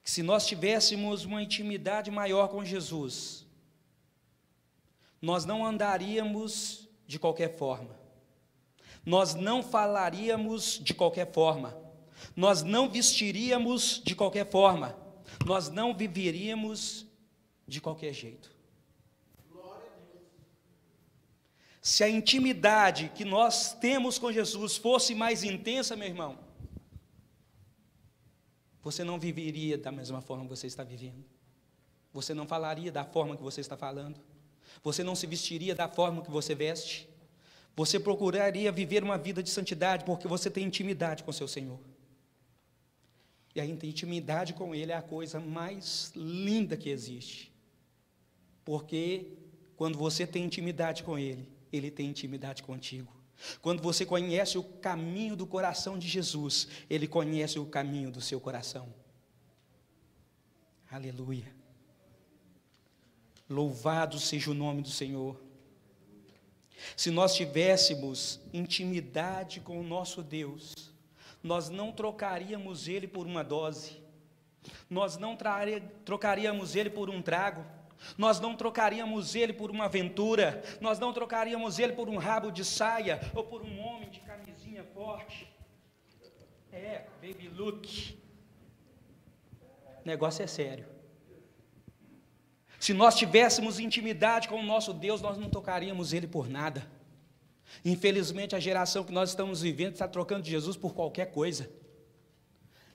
que 0.04 0.10
se 0.10 0.22
nós 0.22 0.46
tivéssemos 0.46 1.24
uma 1.24 1.42
intimidade 1.42 2.10
maior 2.10 2.48
com 2.48 2.62
Jesus, 2.62 3.46
nós 5.20 5.46
não 5.46 5.64
andaríamos 5.64 6.86
de 7.06 7.18
qualquer 7.18 7.56
forma, 7.56 7.98
nós 9.04 9.34
não 9.34 9.62
falaríamos 9.62 10.78
de 10.78 10.92
qualquer 10.92 11.32
forma, 11.32 11.74
nós 12.36 12.62
não 12.62 12.86
vestiríamos 12.86 14.02
de 14.04 14.14
qualquer 14.14 14.50
forma, 14.50 14.94
nós 15.46 15.70
não 15.70 15.94
viveríamos 15.94 17.06
de 17.66 17.80
qualquer 17.80 18.12
jeito. 18.12 18.54
Se 21.90 22.04
a 22.04 22.08
intimidade 22.08 23.10
que 23.16 23.24
nós 23.24 23.72
temos 23.72 24.16
com 24.16 24.30
Jesus 24.30 24.76
fosse 24.76 25.12
mais 25.12 25.42
intensa, 25.42 25.96
meu 25.96 26.06
irmão, 26.06 26.38
você 28.80 29.02
não 29.02 29.18
viveria 29.18 29.76
da 29.76 29.90
mesma 29.90 30.20
forma 30.20 30.44
que 30.44 30.50
você 30.50 30.68
está 30.68 30.84
vivendo. 30.84 31.24
Você 32.12 32.32
não 32.32 32.46
falaria 32.46 32.92
da 32.92 33.04
forma 33.04 33.36
que 33.36 33.42
você 33.42 33.60
está 33.60 33.76
falando. 33.76 34.20
Você 34.84 35.02
não 35.02 35.16
se 35.16 35.26
vestiria 35.26 35.74
da 35.74 35.88
forma 35.88 36.22
que 36.22 36.30
você 36.30 36.54
veste. 36.54 37.08
Você 37.74 37.98
procuraria 37.98 38.70
viver 38.70 39.02
uma 39.02 39.18
vida 39.18 39.42
de 39.42 39.50
santidade 39.50 40.04
porque 40.04 40.28
você 40.28 40.48
tem 40.48 40.64
intimidade 40.64 41.24
com 41.24 41.32
seu 41.32 41.48
Senhor. 41.48 41.80
E 43.52 43.60
a 43.60 43.66
intimidade 43.66 44.54
com 44.54 44.72
Ele 44.76 44.92
é 44.92 44.96
a 44.96 45.02
coisa 45.02 45.40
mais 45.40 46.12
linda 46.14 46.76
que 46.76 46.88
existe. 46.88 47.52
Porque 48.64 49.32
quando 49.74 49.98
você 49.98 50.24
tem 50.24 50.44
intimidade 50.44 51.02
com 51.02 51.18
Ele, 51.18 51.58
ele 51.72 51.90
tem 51.90 52.08
intimidade 52.08 52.62
contigo. 52.62 53.20
Quando 53.62 53.82
você 53.82 54.04
conhece 54.04 54.58
o 54.58 54.62
caminho 54.62 55.34
do 55.34 55.46
coração 55.46 55.98
de 55.98 56.06
Jesus, 56.06 56.68
Ele 56.88 57.06
conhece 57.06 57.58
o 57.58 57.66
caminho 57.66 58.10
do 58.10 58.20
seu 58.20 58.40
coração. 58.40 58.92
Aleluia. 60.90 61.54
Louvado 63.48 64.18
seja 64.18 64.50
o 64.50 64.54
nome 64.54 64.82
do 64.82 64.90
Senhor. 64.90 65.40
Se 66.96 67.10
nós 67.10 67.34
tivéssemos 67.34 68.40
intimidade 68.52 69.60
com 69.60 69.78
o 69.78 69.82
nosso 69.82 70.22
Deus, 70.22 70.74
nós 71.42 71.68
não 71.68 71.92
trocaríamos 71.92 72.88
Ele 72.88 73.06
por 73.06 73.26
uma 73.26 73.42
dose, 73.42 74.00
nós 74.88 75.16
não 75.16 75.36
trocaríamos 76.04 76.76
Ele 76.76 76.90
por 76.90 77.10
um 77.10 77.22
trago, 77.22 77.64
nós 78.16 78.40
não 78.40 78.56
trocaríamos 78.56 79.34
ele 79.34 79.52
por 79.52 79.70
uma 79.70 79.84
aventura, 79.86 80.62
nós 80.80 80.98
não 80.98 81.12
trocaríamos 81.12 81.78
ele 81.78 81.92
por 81.92 82.08
um 82.08 82.16
rabo 82.16 82.50
de 82.50 82.64
saia 82.64 83.20
ou 83.34 83.44
por 83.44 83.62
um 83.62 83.80
homem 83.80 84.08
de 84.10 84.20
camisinha 84.20 84.84
forte. 84.94 85.48
É, 86.72 87.06
baby 87.20 87.48
look. 87.48 88.18
O 90.04 90.06
negócio 90.06 90.42
é 90.42 90.46
sério. 90.46 90.86
Se 92.78 92.94
nós 92.94 93.14
tivéssemos 93.14 93.78
intimidade 93.78 94.48
com 94.48 94.58
o 94.58 94.62
nosso 94.62 94.94
Deus, 94.94 95.20
nós 95.20 95.36
não 95.36 95.50
trocaríamos 95.50 96.14
ele 96.14 96.26
por 96.26 96.48
nada. 96.48 96.90
Infelizmente, 97.84 98.56
a 98.56 98.60
geração 98.60 99.04
que 99.04 99.12
nós 99.12 99.30
estamos 99.30 99.60
vivendo 99.60 99.92
está 99.92 100.08
trocando 100.08 100.46
Jesus 100.46 100.76
por 100.76 100.94
qualquer 100.94 101.30
coisa. 101.30 101.70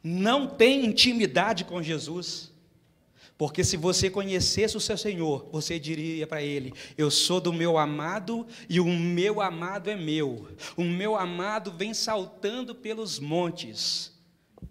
Não 0.04 0.48
tem 0.48 0.86
intimidade 0.86 1.64
com 1.66 1.84
Jesus. 1.84 2.55
Porque 3.38 3.65
se 3.65 3.75
você 3.75 4.10
conhecesse 4.10 4.77
o 4.77 4.80
seu 4.80 4.98
Senhor, 4.98 5.50
você 5.51 5.77
diria 5.77 6.25
para 6.25 6.42
ele: 6.42 6.74
Eu 6.98 7.12
sou 7.12 7.42
do 7.42 7.51
meu 7.51 7.77
amado 7.77 8.48
e 8.70 8.80
o 8.80 8.86
meu 8.86 9.42
amado 9.42 9.89
é 9.89 9.96
meu. 9.96 10.48
O 10.77 10.84
meu 10.84 11.18
amado 11.18 11.72
vem 11.72 11.94
saltando 11.94 12.74
pelos 12.74 13.20
montes. 13.20 14.13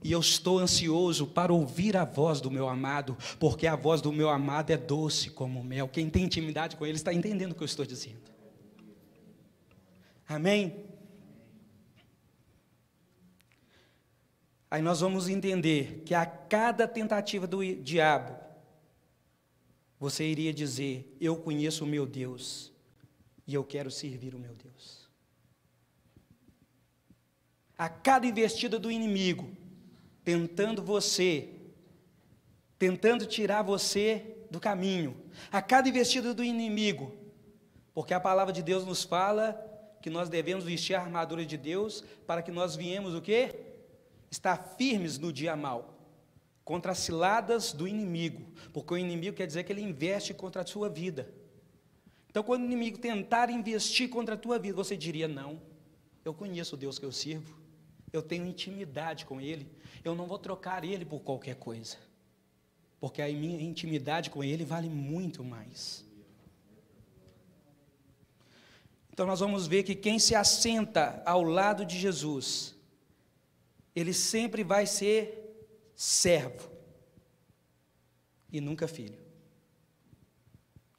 E 0.02 0.12
eu 0.12 0.20
estou 0.20 0.58
ansioso 0.58 1.26
para 1.26 1.52
ouvir 1.52 1.96
a 1.96 2.04
voz 2.04 2.40
do 2.40 2.50
meu 2.50 2.68
amado, 2.68 3.16
porque 3.38 3.66
a 3.66 3.76
voz 3.76 4.00
do 4.00 4.12
meu 4.12 4.28
amado 4.28 4.70
é 4.70 4.76
doce 4.76 5.30
como 5.30 5.62
mel. 5.62 5.88
Quem 5.88 6.10
tem 6.10 6.24
intimidade 6.24 6.76
com 6.76 6.84
ele 6.84 6.96
está 6.96 7.12
entendendo 7.12 7.52
o 7.52 7.54
que 7.54 7.62
eu 7.62 7.66
estou 7.66 7.84
dizendo. 7.86 8.32
Amém? 10.26 10.84
Aí 14.70 14.82
nós 14.82 15.00
vamos 15.00 15.28
entender 15.28 16.02
que 16.04 16.14
a 16.14 16.26
cada 16.26 16.88
tentativa 16.88 17.46
do 17.46 17.64
diabo 17.76 18.43
você 20.04 20.22
iria 20.22 20.52
dizer: 20.52 21.16
Eu 21.18 21.34
conheço 21.34 21.82
o 21.82 21.86
meu 21.86 22.04
Deus 22.04 22.70
e 23.46 23.54
eu 23.54 23.64
quero 23.64 23.90
servir 23.90 24.34
o 24.34 24.38
meu 24.38 24.54
Deus. 24.54 25.08
A 27.78 27.88
cada 27.88 28.26
investida 28.26 28.78
do 28.78 28.90
inimigo, 28.90 29.50
tentando 30.22 30.82
você, 30.82 31.48
tentando 32.78 33.24
tirar 33.24 33.62
você 33.62 34.36
do 34.50 34.60
caminho, 34.60 35.16
a 35.50 35.62
cada 35.62 35.88
investida 35.88 36.34
do 36.34 36.44
inimigo, 36.44 37.10
porque 37.94 38.12
a 38.12 38.20
palavra 38.20 38.52
de 38.52 38.62
Deus 38.62 38.84
nos 38.84 39.04
fala 39.04 39.58
que 40.02 40.10
nós 40.10 40.28
devemos 40.28 40.64
vestir 40.66 40.94
a 40.94 41.00
armadura 41.00 41.46
de 41.46 41.56
Deus 41.56 42.04
para 42.26 42.42
que 42.42 42.52
nós 42.52 42.76
viemos 42.76 43.14
o 43.14 43.22
quê? 43.22 43.54
Estar 44.30 44.74
firmes 44.76 45.18
no 45.18 45.32
dia 45.32 45.56
mal. 45.56 45.93
Contra 46.64 46.92
as 46.92 46.98
ciladas 46.98 47.72
do 47.72 47.86
inimigo, 47.86 48.42
porque 48.72 48.94
o 48.94 48.98
inimigo 48.98 49.36
quer 49.36 49.46
dizer 49.46 49.64
que 49.64 49.72
ele 49.72 49.82
investe 49.82 50.32
contra 50.32 50.62
a 50.62 50.66
sua 50.66 50.88
vida. 50.88 51.32
Então, 52.30 52.42
quando 52.42 52.62
o 52.62 52.64
inimigo 52.64 52.98
tentar 52.98 53.50
investir 53.50 54.08
contra 54.08 54.34
a 54.34 54.38
tua 54.38 54.58
vida, 54.58 54.74
você 54.74 54.96
diria: 54.96 55.28
Não, 55.28 55.60
eu 56.24 56.32
conheço 56.32 56.74
o 56.74 56.78
Deus 56.78 56.98
que 56.98 57.04
eu 57.04 57.12
sirvo, 57.12 57.56
eu 58.12 58.22
tenho 58.22 58.46
intimidade 58.46 59.26
com 59.26 59.40
Ele, 59.40 59.68
eu 60.02 60.14
não 60.14 60.26
vou 60.26 60.38
trocar 60.38 60.84
Ele 60.84 61.04
por 61.04 61.20
qualquer 61.20 61.56
coisa, 61.56 61.96
porque 62.98 63.20
a 63.20 63.28
minha 63.28 63.62
intimidade 63.62 64.30
com 64.30 64.42
Ele 64.42 64.64
vale 64.64 64.88
muito 64.88 65.44
mais. 65.44 66.04
Então, 69.12 69.26
nós 69.26 69.38
vamos 69.38 69.68
ver 69.68 69.84
que 69.84 69.94
quem 69.94 70.18
se 70.18 70.34
assenta 70.34 71.22
ao 71.24 71.44
lado 71.44 71.84
de 71.84 71.96
Jesus, 71.96 72.74
ele 73.94 74.12
sempre 74.12 74.64
vai 74.64 74.86
ser 74.86 75.43
servo 75.94 76.70
e 78.50 78.60
nunca 78.60 78.86
filho. 78.88 79.18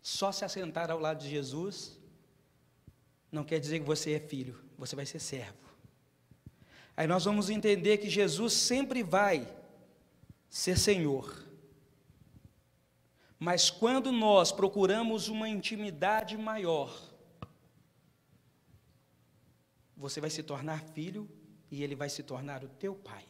Só 0.01 0.31
se 0.31 0.45
assentar 0.45 0.91
ao 0.91 0.99
lado 0.99 1.21
de 1.21 1.29
Jesus 1.29 1.99
não 3.31 3.43
quer 3.43 3.59
dizer 3.59 3.79
que 3.79 3.85
você 3.85 4.13
é 4.13 4.19
filho, 4.19 4.59
você 4.77 4.95
vai 4.95 5.05
ser 5.05 5.19
servo. 5.19 5.65
Aí 6.95 7.07
nós 7.07 7.25
vamos 7.25 7.49
entender 7.49 7.97
que 7.97 8.09
Jesus 8.09 8.53
sempre 8.53 9.03
vai 9.03 9.45
ser 10.49 10.77
Senhor. 10.77 11.43
Mas 13.37 13.69
quando 13.69 14.11
nós 14.11 14.51
procuramos 14.51 15.27
uma 15.27 15.49
intimidade 15.49 16.37
maior, 16.37 16.97
você 19.97 20.21
vai 20.21 20.29
se 20.29 20.41
tornar 20.41 20.81
filho 20.93 21.29
e 21.69 21.83
ele 21.83 21.95
vai 21.95 22.09
se 22.09 22.23
tornar 22.23 22.63
o 22.63 22.69
teu 22.69 22.95
pai. 22.95 23.25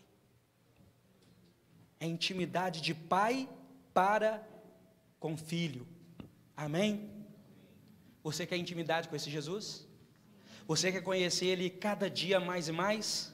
É 2.06 2.08
intimidade 2.08 2.82
de 2.82 2.94
pai 2.94 3.50
para 3.92 4.48
com 5.20 5.36
filho. 5.36 5.88
Amém? 6.56 7.10
Você 8.24 8.46
quer 8.46 8.58
intimidade 8.58 9.10
com 9.10 9.16
esse 9.16 9.28
Jesus? 9.28 9.88
Você 10.68 10.92
quer 10.92 11.02
conhecer 11.02 11.48
Ele 11.48 11.68
cada 11.68 12.08
dia 12.08 12.40
mais 12.40 12.68
e 12.68 12.72
mais? 12.72 13.34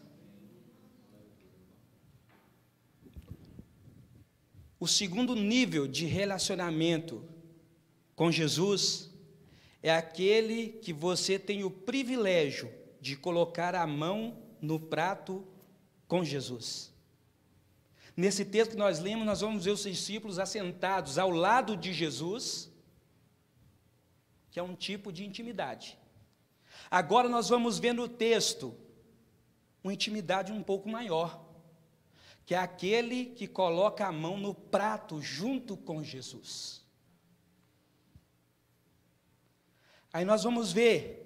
O 4.79 4.87
segundo 4.87 5.35
nível 5.35 5.85
de 5.85 6.05
relacionamento 6.05 7.27
com 8.15 8.31
Jesus 8.31 9.11
é 9.83 9.93
aquele 9.93 10.79
que 10.81 10.93
você 10.93 11.37
tem 11.37 11.65
o 11.65 11.69
privilégio 11.69 12.71
de 13.01 13.17
colocar 13.17 13.75
a 13.75 13.85
mão 13.85 14.41
no 14.61 14.79
prato 14.79 15.45
com 16.07 16.23
Jesus. 16.23 16.91
Nesse 18.15 18.43
texto 18.43 18.71
que 18.71 18.77
nós 18.77 18.99
lemos, 18.99 19.25
nós 19.25 19.41
vamos 19.41 19.65
ver 19.65 19.71
os 19.71 19.83
discípulos 19.83 20.37
assentados 20.37 21.17
ao 21.17 21.29
lado 21.29 21.77
de 21.77 21.93
Jesus, 21.93 22.69
que 24.49 24.59
é 24.59 24.63
um 24.63 24.75
tipo 24.75 25.11
de 25.11 25.25
intimidade. 25.25 25.97
Agora 26.89 27.29
nós 27.29 27.47
vamos 27.49 27.79
ver 27.79 27.93
no 27.93 28.07
texto 28.07 28.75
uma 29.83 29.93
intimidade 29.93 30.51
um 30.51 30.61
pouco 30.61 30.89
maior, 30.89 31.43
que 32.45 32.53
é 32.53 32.57
aquele 32.57 33.27
que 33.27 33.47
coloca 33.47 34.05
a 34.05 34.11
mão 34.11 34.37
no 34.37 34.53
prato 34.53 35.21
junto 35.21 35.77
com 35.77 36.03
Jesus. 36.03 36.85
Aí 40.11 40.25
nós 40.25 40.43
vamos 40.43 40.73
ver 40.73 41.21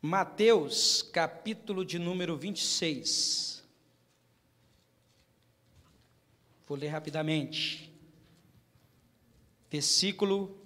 Mateus, 0.00 1.02
capítulo 1.02 1.84
de 1.84 1.96
número 1.98 2.36
26. 2.36 3.61
Vou 6.72 6.78
ler 6.78 6.88
rapidamente. 6.88 7.92
Versículo 9.70 10.58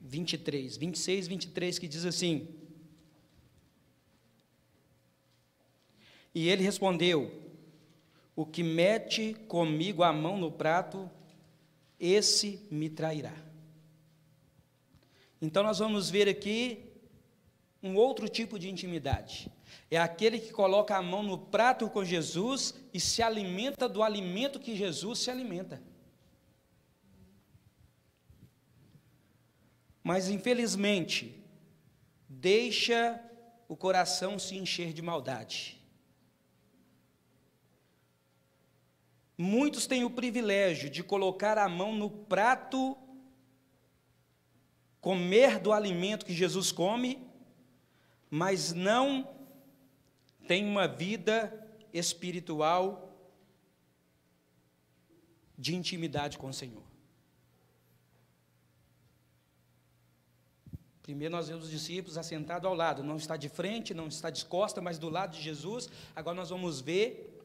23, 0.00 0.76
26, 0.76 1.26
23, 1.26 1.76
que 1.76 1.88
diz 1.88 2.04
assim: 2.04 2.46
E 6.32 6.48
ele 6.48 6.62
respondeu: 6.62 7.32
O 8.36 8.46
que 8.46 8.62
mete 8.62 9.34
comigo 9.48 10.04
a 10.04 10.12
mão 10.12 10.38
no 10.38 10.52
prato, 10.52 11.10
esse 11.98 12.64
me 12.70 12.88
trairá. 12.88 13.34
Então 15.42 15.64
nós 15.64 15.80
vamos 15.80 16.08
ver 16.08 16.28
aqui 16.28 16.89
um 17.82 17.96
outro 17.96 18.28
tipo 18.28 18.58
de 18.58 18.68
intimidade. 18.68 19.50
É 19.90 19.98
aquele 19.98 20.38
que 20.38 20.52
coloca 20.52 20.96
a 20.96 21.02
mão 21.02 21.22
no 21.22 21.38
prato 21.38 21.88
com 21.88 22.04
Jesus 22.04 22.74
e 22.92 23.00
se 23.00 23.22
alimenta 23.22 23.88
do 23.88 24.02
alimento 24.02 24.60
que 24.60 24.76
Jesus 24.76 25.20
se 25.20 25.30
alimenta. 25.30 25.82
Mas, 30.02 30.28
infelizmente, 30.28 31.42
deixa 32.28 33.22
o 33.68 33.76
coração 33.76 34.38
se 34.38 34.56
encher 34.56 34.92
de 34.92 35.02
maldade. 35.02 35.80
Muitos 39.36 39.86
têm 39.86 40.04
o 40.04 40.10
privilégio 40.10 40.90
de 40.90 41.02
colocar 41.02 41.56
a 41.56 41.68
mão 41.68 41.94
no 41.94 42.10
prato, 42.10 42.96
comer 45.00 45.58
do 45.58 45.72
alimento 45.72 46.26
que 46.26 46.34
Jesus 46.34 46.70
come 46.70 47.29
mas 48.30 48.72
não 48.72 49.28
tem 50.46 50.64
uma 50.64 50.86
vida 50.86 51.68
espiritual 51.92 53.08
de 55.58 55.74
intimidade 55.74 56.38
com 56.38 56.48
o 56.48 56.54
Senhor. 56.54 56.82
Primeiro 61.02 61.32
nós 61.32 61.48
vemos 61.48 61.64
os 61.64 61.70
discípulos 61.70 62.16
assentados 62.16 62.66
ao 62.66 62.74
lado, 62.74 63.02
não 63.02 63.16
está 63.16 63.36
de 63.36 63.48
frente, 63.48 63.92
não 63.92 64.06
está 64.06 64.30
de 64.30 64.44
costa, 64.44 64.80
mas 64.80 64.96
do 64.96 65.08
lado 65.08 65.32
de 65.32 65.42
Jesus. 65.42 65.90
Agora 66.14 66.36
nós 66.36 66.50
vamos 66.50 66.80
ver 66.80 67.36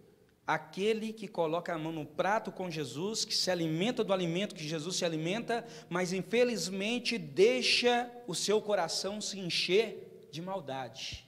aquele 0.45 1.11
que 1.11 1.27
coloca 1.27 1.73
a 1.73 1.77
mão 1.77 1.91
no 1.91 2.05
prato 2.05 2.51
com 2.51 2.69
Jesus, 2.69 3.25
que 3.25 3.35
se 3.35 3.49
alimenta 3.49 4.03
do 4.03 4.13
alimento 4.13 4.53
que 4.53 4.67
Jesus 4.67 4.97
se 4.97 5.03
alimenta, 5.03 5.65
mas 5.89 6.13
infelizmente 6.13 7.17
deixa 7.17 8.11
o 8.27 8.35
seu 8.35 8.61
coração 8.61 9.19
se 9.19 9.39
encher 9.39 10.14
de 10.35 10.41
maldade. 10.41 11.25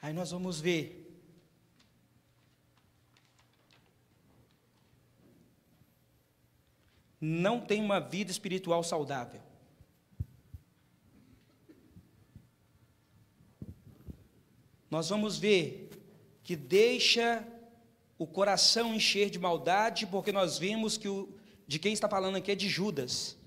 Aí 0.00 0.12
nós 0.12 0.32
vamos 0.32 0.60
ver 0.60 0.98
não 7.20 7.60
tem 7.60 7.80
uma 7.80 8.00
vida 8.00 8.32
espiritual 8.32 8.82
saudável. 8.82 9.40
Nós 14.90 15.08
vamos 15.08 15.38
ver 15.38 15.88
que 16.42 16.56
deixa 16.56 17.46
o 18.18 18.26
coração 18.26 18.92
encher 18.92 19.30
de 19.30 19.38
maldade, 19.38 20.04
porque 20.04 20.32
nós 20.32 20.58
vimos 20.58 20.98
que 20.98 21.08
o, 21.08 21.32
de 21.64 21.78
quem 21.78 21.92
está 21.92 22.08
falando 22.08 22.34
aqui 22.34 22.50
é 22.50 22.56
de 22.56 22.68
Judas 22.68 23.40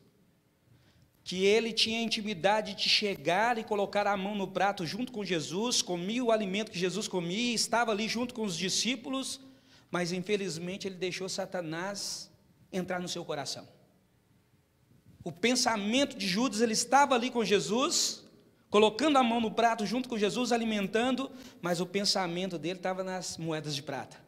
que 1.25 1.43
ele 1.43 1.73
tinha 1.73 2.03
intimidade 2.03 2.75
de 2.75 2.88
chegar 2.88 3.57
e 3.57 3.63
colocar 3.63 4.05
a 4.05 4.15
mão 4.15 4.35
no 4.35 4.47
prato 4.47 4.85
junto 4.85 5.11
com 5.11 5.25
Jesus, 5.25 5.81
comia 5.81 6.23
o 6.23 6.31
alimento 6.31 6.69
que 6.69 6.77
Jesus 6.77 7.07
comia, 7.07 7.55
estava 7.55 7.91
ali 7.91 8.07
junto 8.07 8.31
com 8.31 8.43
os 8.43 8.55
discípulos, 8.55 9.41
mas 9.89 10.11
infelizmente 10.11 10.88
ele 10.88 10.93
deixou 10.93 11.27
Satanás 11.27 12.29
entrar 12.71 12.99
no 12.99 13.09
seu 13.09 13.25
coração. 13.25 13.67
O 15.23 15.31
pensamento 15.31 16.15
de 16.15 16.27
Judas, 16.27 16.61
ele 16.61 16.73
estava 16.73 17.15
ali 17.15 17.31
com 17.31 17.43
Jesus, 17.43 18.23
colocando 18.69 19.17
a 19.17 19.23
mão 19.23 19.41
no 19.41 19.49
prato 19.49 19.83
junto 19.83 20.07
com 20.07 20.19
Jesus, 20.19 20.51
alimentando, 20.51 21.31
mas 21.59 21.81
o 21.81 21.88
pensamento 21.88 22.59
dele 22.59 22.77
estava 22.77 23.03
nas 23.03 23.35
moedas 23.35 23.73
de 23.75 23.81
prata. 23.81 24.23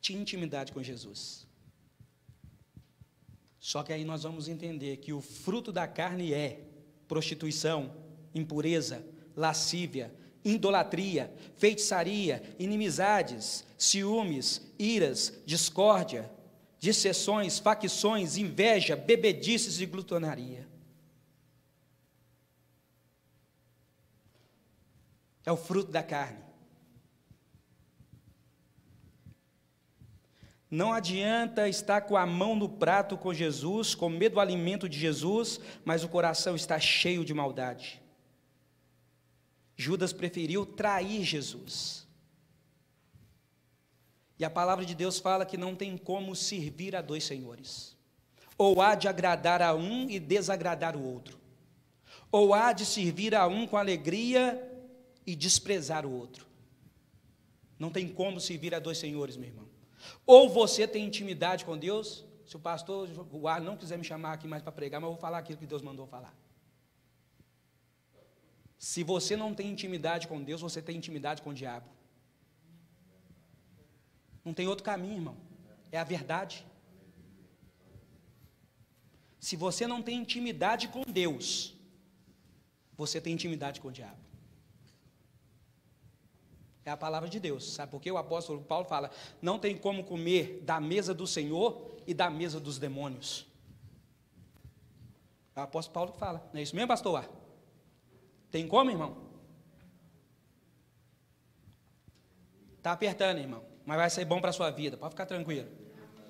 Tinha 0.00 0.18
intimidade 0.18 0.72
com 0.72 0.82
Jesus. 0.82 1.45
Só 3.66 3.82
que 3.82 3.92
aí 3.92 4.04
nós 4.04 4.22
vamos 4.22 4.46
entender 4.46 4.98
que 4.98 5.12
o 5.12 5.20
fruto 5.20 5.72
da 5.72 5.88
carne 5.88 6.32
é 6.32 6.60
prostituição, 7.08 7.96
impureza, 8.32 9.04
lascívia, 9.34 10.14
idolatria, 10.44 11.34
feitiçaria, 11.56 12.40
inimizades, 12.60 13.64
ciúmes, 13.76 14.72
iras, 14.78 15.42
discórdia, 15.44 16.30
dissessões, 16.78 17.58
facções, 17.58 18.36
inveja, 18.36 18.94
bebedices 18.94 19.80
e 19.80 19.86
glutonaria. 19.86 20.64
É 25.44 25.50
o 25.50 25.56
fruto 25.56 25.90
da 25.90 26.04
carne. 26.04 26.45
Não 30.70 30.92
adianta 30.92 31.68
estar 31.68 32.02
com 32.02 32.16
a 32.16 32.26
mão 32.26 32.56
no 32.56 32.68
prato 32.68 33.16
com 33.16 33.32
Jesus, 33.32 33.94
com 33.94 34.08
medo 34.08 34.34
do 34.34 34.40
alimento 34.40 34.88
de 34.88 34.98
Jesus, 34.98 35.60
mas 35.84 36.02
o 36.02 36.08
coração 36.08 36.56
está 36.56 36.78
cheio 36.80 37.24
de 37.24 37.32
maldade. 37.32 38.02
Judas 39.76 40.12
preferiu 40.12 40.66
trair 40.66 41.22
Jesus. 41.22 42.06
E 44.38 44.44
a 44.44 44.50
palavra 44.50 44.84
de 44.84 44.94
Deus 44.94 45.18
fala 45.18 45.46
que 45.46 45.56
não 45.56 45.74
tem 45.74 45.96
como 45.96 46.34
servir 46.34 46.96
a 46.96 47.00
dois 47.00 47.24
senhores. 47.24 47.96
Ou 48.58 48.80
há 48.82 48.94
de 48.94 49.06
agradar 49.06 49.62
a 49.62 49.74
um 49.74 50.10
e 50.10 50.18
desagradar 50.18 50.96
o 50.96 51.04
outro. 51.04 51.38
Ou 52.32 52.52
há 52.52 52.72
de 52.72 52.84
servir 52.84 53.34
a 53.34 53.46
um 53.46 53.66
com 53.66 53.76
alegria 53.76 54.60
e 55.26 55.36
desprezar 55.36 56.04
o 56.04 56.12
outro. 56.12 56.46
Não 57.78 57.90
tem 57.90 58.08
como 58.08 58.40
servir 58.40 58.74
a 58.74 58.78
dois 58.78 58.98
senhores, 58.98 59.36
meu 59.36 59.48
irmão. 59.48 59.65
Ou 60.24 60.48
você 60.48 60.86
tem 60.86 61.04
intimidade 61.04 61.64
com 61.64 61.76
Deus, 61.76 62.24
se 62.44 62.56
o 62.56 62.60
pastor 62.60 63.08
o 63.32 63.60
não 63.60 63.76
quiser 63.76 63.98
me 63.98 64.04
chamar 64.04 64.32
aqui 64.34 64.46
mais 64.46 64.62
para 64.62 64.72
pregar, 64.72 65.00
mas 65.00 65.08
eu 65.08 65.12
vou 65.12 65.20
falar 65.20 65.38
aquilo 65.38 65.58
que 65.58 65.66
Deus 65.66 65.82
mandou 65.82 66.06
falar. 66.06 66.34
Se 68.78 69.02
você 69.02 69.36
não 69.36 69.54
tem 69.54 69.68
intimidade 69.70 70.28
com 70.28 70.42
Deus, 70.42 70.60
você 70.60 70.80
tem 70.82 70.96
intimidade 70.96 71.42
com 71.42 71.50
o 71.50 71.54
diabo. 71.54 71.88
Não 74.44 74.54
tem 74.54 74.68
outro 74.68 74.84
caminho, 74.84 75.16
irmão. 75.16 75.36
É 75.90 75.98
a 75.98 76.04
verdade. 76.04 76.64
Se 79.40 79.56
você 79.56 79.86
não 79.86 80.02
tem 80.02 80.18
intimidade 80.18 80.88
com 80.88 81.02
Deus, 81.02 81.74
você 82.96 83.20
tem 83.20 83.32
intimidade 83.32 83.80
com 83.80 83.88
o 83.88 83.92
diabo. 83.92 84.25
É 86.86 86.90
a 86.92 86.96
palavra 86.96 87.28
de 87.28 87.40
Deus. 87.40 87.72
Sabe 87.72 87.90
por 87.90 88.00
quê? 88.00 88.12
O 88.12 88.16
apóstolo 88.16 88.62
Paulo 88.62 88.86
fala: 88.86 89.10
não 89.42 89.58
tem 89.58 89.76
como 89.76 90.04
comer 90.04 90.62
da 90.64 90.80
mesa 90.80 91.12
do 91.12 91.26
Senhor 91.26 91.96
e 92.06 92.14
da 92.14 92.30
mesa 92.30 92.60
dos 92.60 92.78
demônios. 92.78 93.44
É 95.56 95.60
o 95.60 95.64
apóstolo 95.64 95.94
Paulo 95.94 96.12
fala. 96.12 96.48
Não 96.52 96.60
é 96.60 96.62
isso 96.62 96.76
mesmo, 96.76 96.86
pastor? 96.86 97.28
Tem 98.52 98.68
como, 98.68 98.88
irmão? 98.88 99.16
Está 102.76 102.92
apertando, 102.92 103.38
irmão. 103.38 103.64
Mas 103.84 103.96
vai 103.96 104.08
ser 104.08 104.24
bom 104.24 104.40
para 104.40 104.50
a 104.50 104.52
sua 104.52 104.70
vida. 104.70 104.96
Pode 104.96 105.10
ficar 105.10 105.26
tranquilo. 105.26 105.68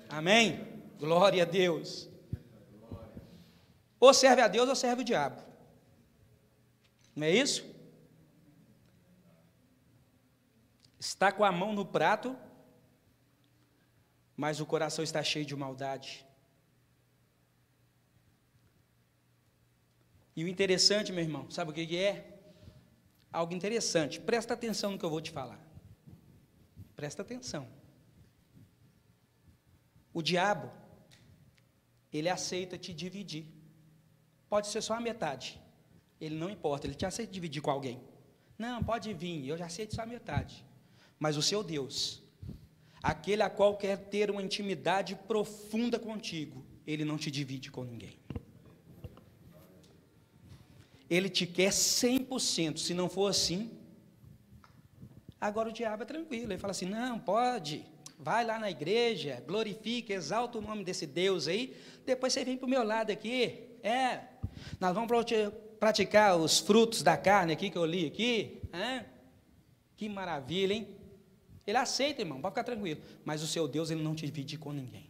Amém? 0.09 0.81
Glória 0.97 1.43
a 1.43 1.45
Deus. 1.45 2.09
Ou 3.99 4.11
serve 4.11 4.41
a 4.41 4.47
Deus 4.47 4.67
ou 4.67 4.75
serve 4.75 5.03
o 5.03 5.05
diabo. 5.05 5.39
Não 7.15 7.27
é 7.27 7.31
isso? 7.31 7.63
Está 10.99 11.31
com 11.31 11.43
a 11.43 11.51
mão 11.51 11.73
no 11.73 11.85
prato, 11.85 12.35
mas 14.35 14.59
o 14.59 14.65
coração 14.65 15.03
está 15.03 15.23
cheio 15.23 15.45
de 15.45 15.55
maldade. 15.55 16.25
E 20.35 20.43
o 20.43 20.47
interessante, 20.47 21.11
meu 21.11 21.23
irmão, 21.23 21.49
sabe 21.49 21.71
o 21.71 21.73
que 21.73 21.97
é? 21.97 22.39
Algo 23.31 23.53
interessante. 23.53 24.19
Presta 24.19 24.53
atenção 24.53 24.91
no 24.91 24.99
que 24.99 25.05
eu 25.05 25.09
vou 25.09 25.19
te 25.19 25.31
falar. 25.31 25.59
Presta 26.95 27.23
atenção. 27.23 27.67
O 30.13 30.21
diabo, 30.21 30.71
ele 32.11 32.29
aceita 32.29 32.77
te 32.77 32.93
dividir. 32.93 33.45
Pode 34.49 34.67
ser 34.67 34.81
só 34.81 34.93
a 34.93 34.99
metade. 34.99 35.59
Ele 36.19 36.35
não 36.35 36.49
importa, 36.49 36.85
ele 36.85 36.95
te 36.95 37.05
aceita 37.05 37.31
dividir 37.31 37.61
com 37.61 37.71
alguém. 37.71 38.01
Não, 38.57 38.83
pode 38.83 39.13
vir, 39.13 39.47
eu 39.47 39.57
já 39.57 39.65
aceito 39.65 39.95
só 39.95 40.03
a 40.03 40.05
metade. 40.05 40.66
Mas 41.19 41.37
o 41.37 41.41
seu 41.41 41.63
Deus, 41.63 42.21
aquele 43.01 43.41
a 43.41 43.49
qual 43.49 43.75
quer 43.77 43.97
ter 43.97 44.29
uma 44.29 44.41
intimidade 44.41 45.15
profunda 45.15 45.97
contigo, 45.97 46.63
ele 46.85 47.03
não 47.03 47.17
te 47.17 47.29
divide 47.31 47.71
com 47.71 47.83
ninguém. 47.83 48.17
Ele 51.09 51.29
te 51.29 51.45
quer 51.45 51.71
100%. 51.71 52.77
Se 52.77 52.93
não 52.93 53.09
for 53.09 53.27
assim, 53.27 53.71
agora 55.39 55.69
o 55.69 55.73
diabo 55.73 56.03
é 56.03 56.05
tranquilo. 56.05 56.51
Ele 56.51 56.59
fala 56.59 56.71
assim: 56.71 56.85
não, 56.85 57.17
pode, 57.17 57.85
vai 58.19 58.45
lá 58.45 58.59
na 58.59 58.69
igreja, 58.69 59.43
glorifique, 59.45 60.13
exalta 60.13 60.57
o 60.57 60.61
nome 60.61 60.83
desse 60.83 61.05
Deus 61.05 61.47
aí. 61.47 61.75
Depois 62.05 62.33
você 62.33 62.43
vem 62.43 62.57
para 62.57 62.65
o 62.65 62.69
meu 62.69 62.83
lado 62.83 63.11
aqui. 63.11 63.63
É, 63.81 64.21
nós 64.79 64.93
vamos 64.93 65.09
praticar 65.79 66.37
os 66.37 66.59
frutos 66.59 67.01
da 67.01 67.15
carne 67.15 67.53
aqui 67.53 67.69
que 67.69 67.77
eu 67.77 67.85
li 67.85 68.05
aqui. 68.05 68.61
É? 68.73 69.05
Que 69.95 70.09
maravilha, 70.09 70.73
hein? 70.73 70.96
Ele 71.67 71.77
aceita, 71.77 72.21
irmão, 72.21 72.39
pode 72.39 72.53
ficar 72.53 72.63
tranquilo. 72.63 73.01
Mas 73.25 73.43
o 73.43 73.47
seu 73.47 73.67
Deus, 73.67 73.91
ele 73.91 74.01
não 74.01 74.15
te 74.15 74.25
divide 74.25 74.57
com 74.57 74.71
ninguém. 74.71 75.09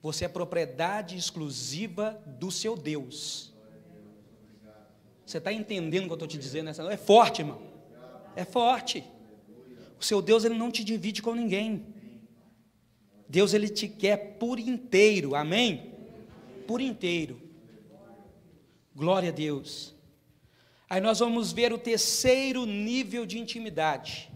Você 0.00 0.24
é 0.24 0.28
propriedade 0.28 1.14
exclusiva 1.14 2.20
do 2.26 2.50
seu 2.50 2.74
Deus. 2.74 3.52
Você 5.26 5.36
está 5.36 5.52
entendendo 5.52 6.04
o 6.04 6.06
que 6.06 6.12
eu 6.12 6.14
estou 6.14 6.28
te 6.28 6.38
dizendo 6.38 6.64
nessa 6.64 6.82
É 6.90 6.96
forte, 6.96 7.42
irmão. 7.42 7.60
É 8.34 8.46
forte. 8.46 9.04
O 10.00 10.04
seu 10.04 10.22
Deus, 10.22 10.44
ele 10.44 10.56
não 10.56 10.70
te 10.70 10.82
divide 10.82 11.20
com 11.20 11.34
ninguém. 11.34 11.84
Deus, 13.28 13.52
ele 13.52 13.68
te 13.68 13.86
quer 13.86 14.38
por 14.38 14.58
inteiro. 14.58 15.34
Amém? 15.34 15.92
Por 16.66 16.80
inteiro. 16.80 17.38
Glória 18.96 19.28
a 19.28 19.32
Deus. 19.32 19.94
Aí 20.88 21.00
nós 21.00 21.18
vamos 21.18 21.52
ver 21.52 21.72
o 21.74 21.78
terceiro 21.78 22.64
nível 22.64 23.26
de 23.26 23.38
intimidade. 23.38 24.31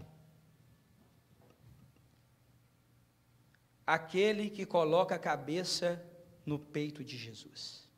Aquele 3.87 4.49
que 4.49 4.65
coloca 4.65 5.15
a 5.15 5.19
cabeça 5.19 6.05
no 6.45 6.59
peito 6.59 7.03
de 7.03 7.17
Jesus. 7.17 7.89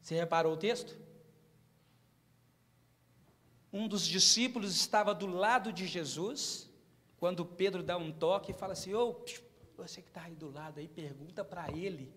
Você 0.00 0.16
reparou 0.16 0.54
o 0.54 0.56
texto? 0.56 0.98
Um 3.72 3.86
dos 3.86 4.06
discípulos 4.06 4.74
estava 4.74 5.14
do 5.14 5.26
lado 5.26 5.72
de 5.72 5.86
Jesus, 5.86 6.68
quando 7.18 7.46
Pedro 7.46 7.82
dá 7.82 7.96
um 7.96 8.10
toque 8.10 8.50
e 8.50 8.54
fala 8.54 8.72
assim: 8.72 8.92
Ô, 8.94 9.10
oh, 9.10 9.24
você 9.76 10.02
que 10.02 10.08
está 10.08 10.22
aí 10.22 10.34
do 10.34 10.50
lado 10.50 10.80
aí, 10.80 10.88
pergunta 10.88 11.44
para 11.44 11.70
ele 11.70 12.12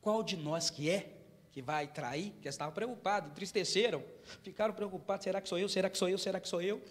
qual 0.00 0.22
de 0.22 0.36
nós 0.36 0.70
que 0.70 0.88
é 0.88 1.18
que 1.52 1.60
vai 1.60 1.86
trair, 1.86 2.32
porque 2.32 2.48
eles 2.48 2.54
estavam 2.54 2.72
preocupados, 2.72 3.30
entristeceram, 3.30 4.02
ficaram 4.42 4.74
preocupados: 4.74 5.24
será 5.24 5.40
que 5.40 5.48
sou 5.48 5.58
eu? 5.58 5.68
Será 5.68 5.90
que 5.90 5.98
sou 5.98 6.08
eu? 6.08 6.18
Será 6.18 6.40
que 6.40 6.48
sou 6.48 6.62
eu? 6.62 6.82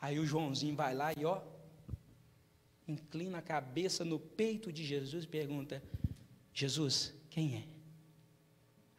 Aí 0.00 0.18
o 0.18 0.26
Joãozinho 0.26 0.74
vai 0.74 0.94
lá 0.94 1.12
e 1.12 1.24
ó, 1.24 1.42
inclina 2.88 3.38
a 3.38 3.42
cabeça 3.42 4.04
no 4.04 4.18
peito 4.18 4.72
de 4.72 4.84
Jesus 4.84 5.24
e 5.24 5.28
pergunta: 5.28 5.82
Jesus, 6.54 7.14
quem 7.28 7.56
é? 7.56 7.64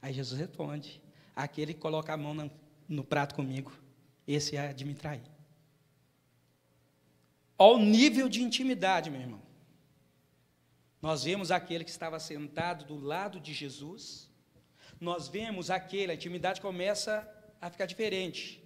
Aí 0.02 0.14
Jesus 0.14 0.40
responde: 0.40 1.02
aquele 1.36 1.74
que 1.74 1.80
coloca 1.80 2.14
a 2.14 2.18
mão 2.18 2.34
no, 2.34 2.52
no 2.88 3.04
prato 3.04 3.36
comigo, 3.36 3.72
esse 4.28 4.56
é 4.56 4.72
de 4.74 4.86
me 4.86 4.94
trair. 4.94 5.24
Olha 7.58 7.78
o 7.78 7.86
nível 7.86 8.28
de 8.28 8.42
intimidade, 8.42 9.10
meu 9.10 9.22
irmão. 9.22 9.42
Nós 11.02 11.24
vemos 11.24 11.50
aquele 11.50 11.84
que 11.84 11.90
estava 11.90 12.20
sentado 12.20 12.86
do 12.86 12.96
lado 12.96 13.40
de 13.40 13.54
Jesus, 13.54 14.30
nós 15.00 15.28
vemos 15.28 15.72
aquele, 15.72 16.12
a 16.12 16.16
intimidade 16.16 16.62
começa 16.62 17.28
a 17.60 17.72
ficar 17.72 17.88
diferente. 17.88 18.61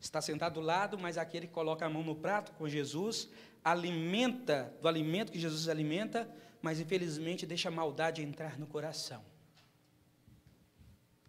Está 0.00 0.22
sentado 0.22 0.54
do 0.54 0.60
lado, 0.60 0.98
mas 0.98 1.18
aquele 1.18 1.46
que 1.46 1.52
coloca 1.52 1.84
a 1.84 1.90
mão 1.90 2.02
no 2.02 2.16
prato 2.16 2.52
com 2.52 2.68
Jesus, 2.68 3.28
alimenta 3.62 4.74
do 4.80 4.88
alimento 4.88 5.30
que 5.30 5.38
Jesus 5.38 5.68
alimenta, 5.68 6.28
mas 6.62 6.80
infelizmente 6.80 7.44
deixa 7.44 7.68
a 7.68 7.72
maldade 7.72 8.22
entrar 8.22 8.58
no 8.58 8.66
coração. 8.66 9.22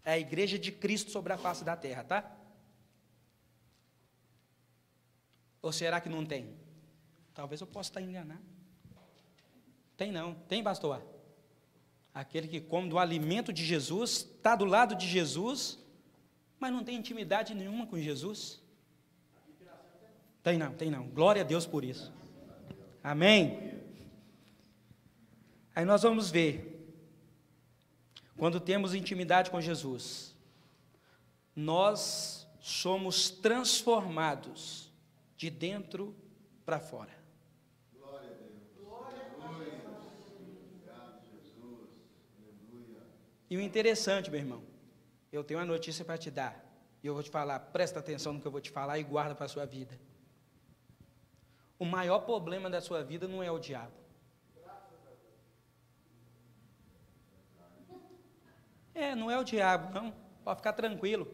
É 0.03 0.13
a 0.13 0.19
igreja 0.19 0.57
de 0.57 0.71
Cristo 0.71 1.11
sobre 1.11 1.33
a 1.33 1.37
face 1.37 1.63
da 1.63 1.75
terra, 1.75 2.03
tá? 2.03 2.37
Ou 5.61 5.71
será 5.71 6.01
que 6.01 6.09
não 6.09 6.25
tem? 6.25 6.55
Talvez 7.33 7.61
eu 7.61 7.67
possa 7.67 7.89
estar 7.89 8.01
enganado. 8.01 8.41
Tem 9.95 10.11
não. 10.11 10.33
Tem, 10.33 10.63
pastor? 10.63 11.05
Aquele 12.13 12.47
que 12.47 12.59
come 12.59 12.89
do 12.89 12.97
alimento 12.97 13.53
de 13.53 13.63
Jesus, 13.63 14.27
está 14.35 14.55
do 14.55 14.65
lado 14.65 14.95
de 14.95 15.07
Jesus, 15.07 15.77
mas 16.61 16.71
não 16.71 16.83
tem 16.83 16.95
intimidade 16.95 17.55
nenhuma 17.55 17.87
com 17.87 17.97
Jesus. 17.97 18.61
Tem 20.43 20.59
não, 20.59 20.71
tem 20.73 20.91
não. 20.91 21.07
Glória 21.07 21.41
a 21.41 21.45
Deus 21.45 21.65
por 21.65 21.83
isso. 21.83 22.13
Amém. 23.03 23.81
Aí 25.73 25.83
nós 25.83 26.03
vamos 26.03 26.29
ver 26.29 26.69
quando 28.37 28.59
temos 28.59 28.93
intimidade 28.93 29.49
com 29.49 29.59
Jesus, 29.59 30.35
nós 31.55 32.47
somos 32.59 33.31
transformados 33.31 34.91
de 35.35 35.49
dentro 35.49 36.15
para 36.63 36.79
fora. 36.79 37.11
Glória 37.97 38.29
a 38.29 38.33
Deus. 38.33 38.51
Glória 38.79 39.19
a 39.19 39.47
Deus. 39.47 40.05
Obrigado, 40.39 41.21
Jesus. 41.31 41.89
Aleluia. 42.37 43.01
E 43.49 43.57
o 43.57 43.61
interessante, 43.61 44.29
meu 44.29 44.39
irmão, 44.39 44.70
eu 45.31 45.43
tenho 45.43 45.59
uma 45.59 45.65
notícia 45.65 46.03
para 46.03 46.17
te 46.17 46.29
dar. 46.29 46.63
E 47.01 47.07
eu 47.07 47.13
vou 47.13 47.23
te 47.23 47.29
falar, 47.29 47.59
presta 47.59 47.99
atenção 47.99 48.33
no 48.33 48.41
que 48.41 48.47
eu 48.47 48.51
vou 48.51 48.61
te 48.61 48.69
falar 48.69 48.99
e 48.99 49.03
guarda 49.03 49.33
para 49.33 49.45
a 49.45 49.49
sua 49.49 49.65
vida. 49.65 49.99
O 51.79 51.85
maior 51.85 52.19
problema 52.19 52.69
da 52.69 52.81
sua 52.81 53.03
vida 53.03 53.27
não 53.27 53.41
é 53.41 53.49
o 53.49 53.57
diabo. 53.57 53.93
É, 58.93 59.15
não 59.15 59.31
é 59.31 59.39
o 59.39 59.43
diabo, 59.43 59.91
não. 59.93 60.13
Pode 60.43 60.57
ficar 60.57 60.73
tranquilo. 60.73 61.27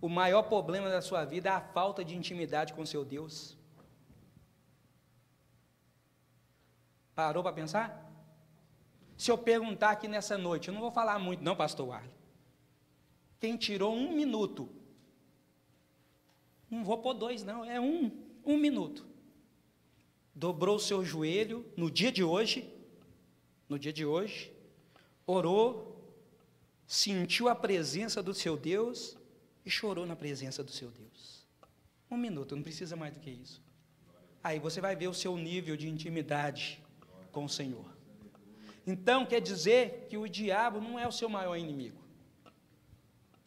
O 0.00 0.08
maior 0.08 0.44
problema 0.44 0.88
da 0.88 1.02
sua 1.02 1.24
vida 1.24 1.50
é 1.50 1.52
a 1.52 1.60
falta 1.60 2.02
de 2.02 2.16
intimidade 2.16 2.72
com 2.72 2.86
seu 2.86 3.04
Deus. 3.04 3.58
Parou 7.14 7.42
para 7.42 7.52
pensar? 7.52 8.10
Se 9.18 9.30
eu 9.30 9.36
perguntar 9.36 9.90
aqui 9.90 10.08
nessa 10.08 10.38
noite, 10.38 10.68
eu 10.68 10.74
não 10.74 10.80
vou 10.80 10.90
falar 10.90 11.18
muito, 11.18 11.44
não, 11.44 11.54
pastor 11.54 11.92
Arlen. 11.92 12.19
Quem 13.40 13.56
tirou 13.56 13.94
um 13.94 14.12
minuto? 14.12 14.68
Não 16.70 16.84
vou 16.84 16.98
pôr 16.98 17.14
dois, 17.14 17.42
não, 17.42 17.64
é 17.64 17.80
um, 17.80 18.10
um 18.44 18.58
minuto. 18.58 19.06
Dobrou 20.34 20.76
o 20.76 20.80
seu 20.80 21.04
joelho 21.04 21.64
no 21.76 21.90
dia 21.90 22.12
de 22.12 22.22
hoje, 22.22 22.68
no 23.68 23.78
dia 23.78 23.92
de 23.92 24.04
hoje, 24.04 24.52
orou, 25.26 25.96
sentiu 26.86 27.48
a 27.48 27.54
presença 27.54 28.22
do 28.22 28.34
seu 28.34 28.56
Deus 28.56 29.16
e 29.64 29.70
chorou 29.70 30.04
na 30.04 30.14
presença 30.14 30.62
do 30.62 30.70
seu 30.70 30.90
Deus. 30.90 31.46
Um 32.10 32.16
minuto, 32.16 32.54
não 32.54 32.62
precisa 32.62 32.94
mais 32.94 33.14
do 33.14 33.20
que 33.20 33.30
isso. 33.30 33.62
Aí 34.42 34.58
você 34.58 34.80
vai 34.80 34.94
ver 34.94 35.08
o 35.08 35.14
seu 35.14 35.36
nível 35.36 35.76
de 35.76 35.88
intimidade 35.88 36.82
com 37.32 37.44
o 37.44 37.48
Senhor. 37.48 37.86
Então, 38.86 39.24
quer 39.24 39.40
dizer 39.40 40.06
que 40.08 40.16
o 40.16 40.28
diabo 40.28 40.80
não 40.80 40.98
é 40.98 41.06
o 41.06 41.12
seu 41.12 41.28
maior 41.28 41.56
inimigo. 41.56 41.99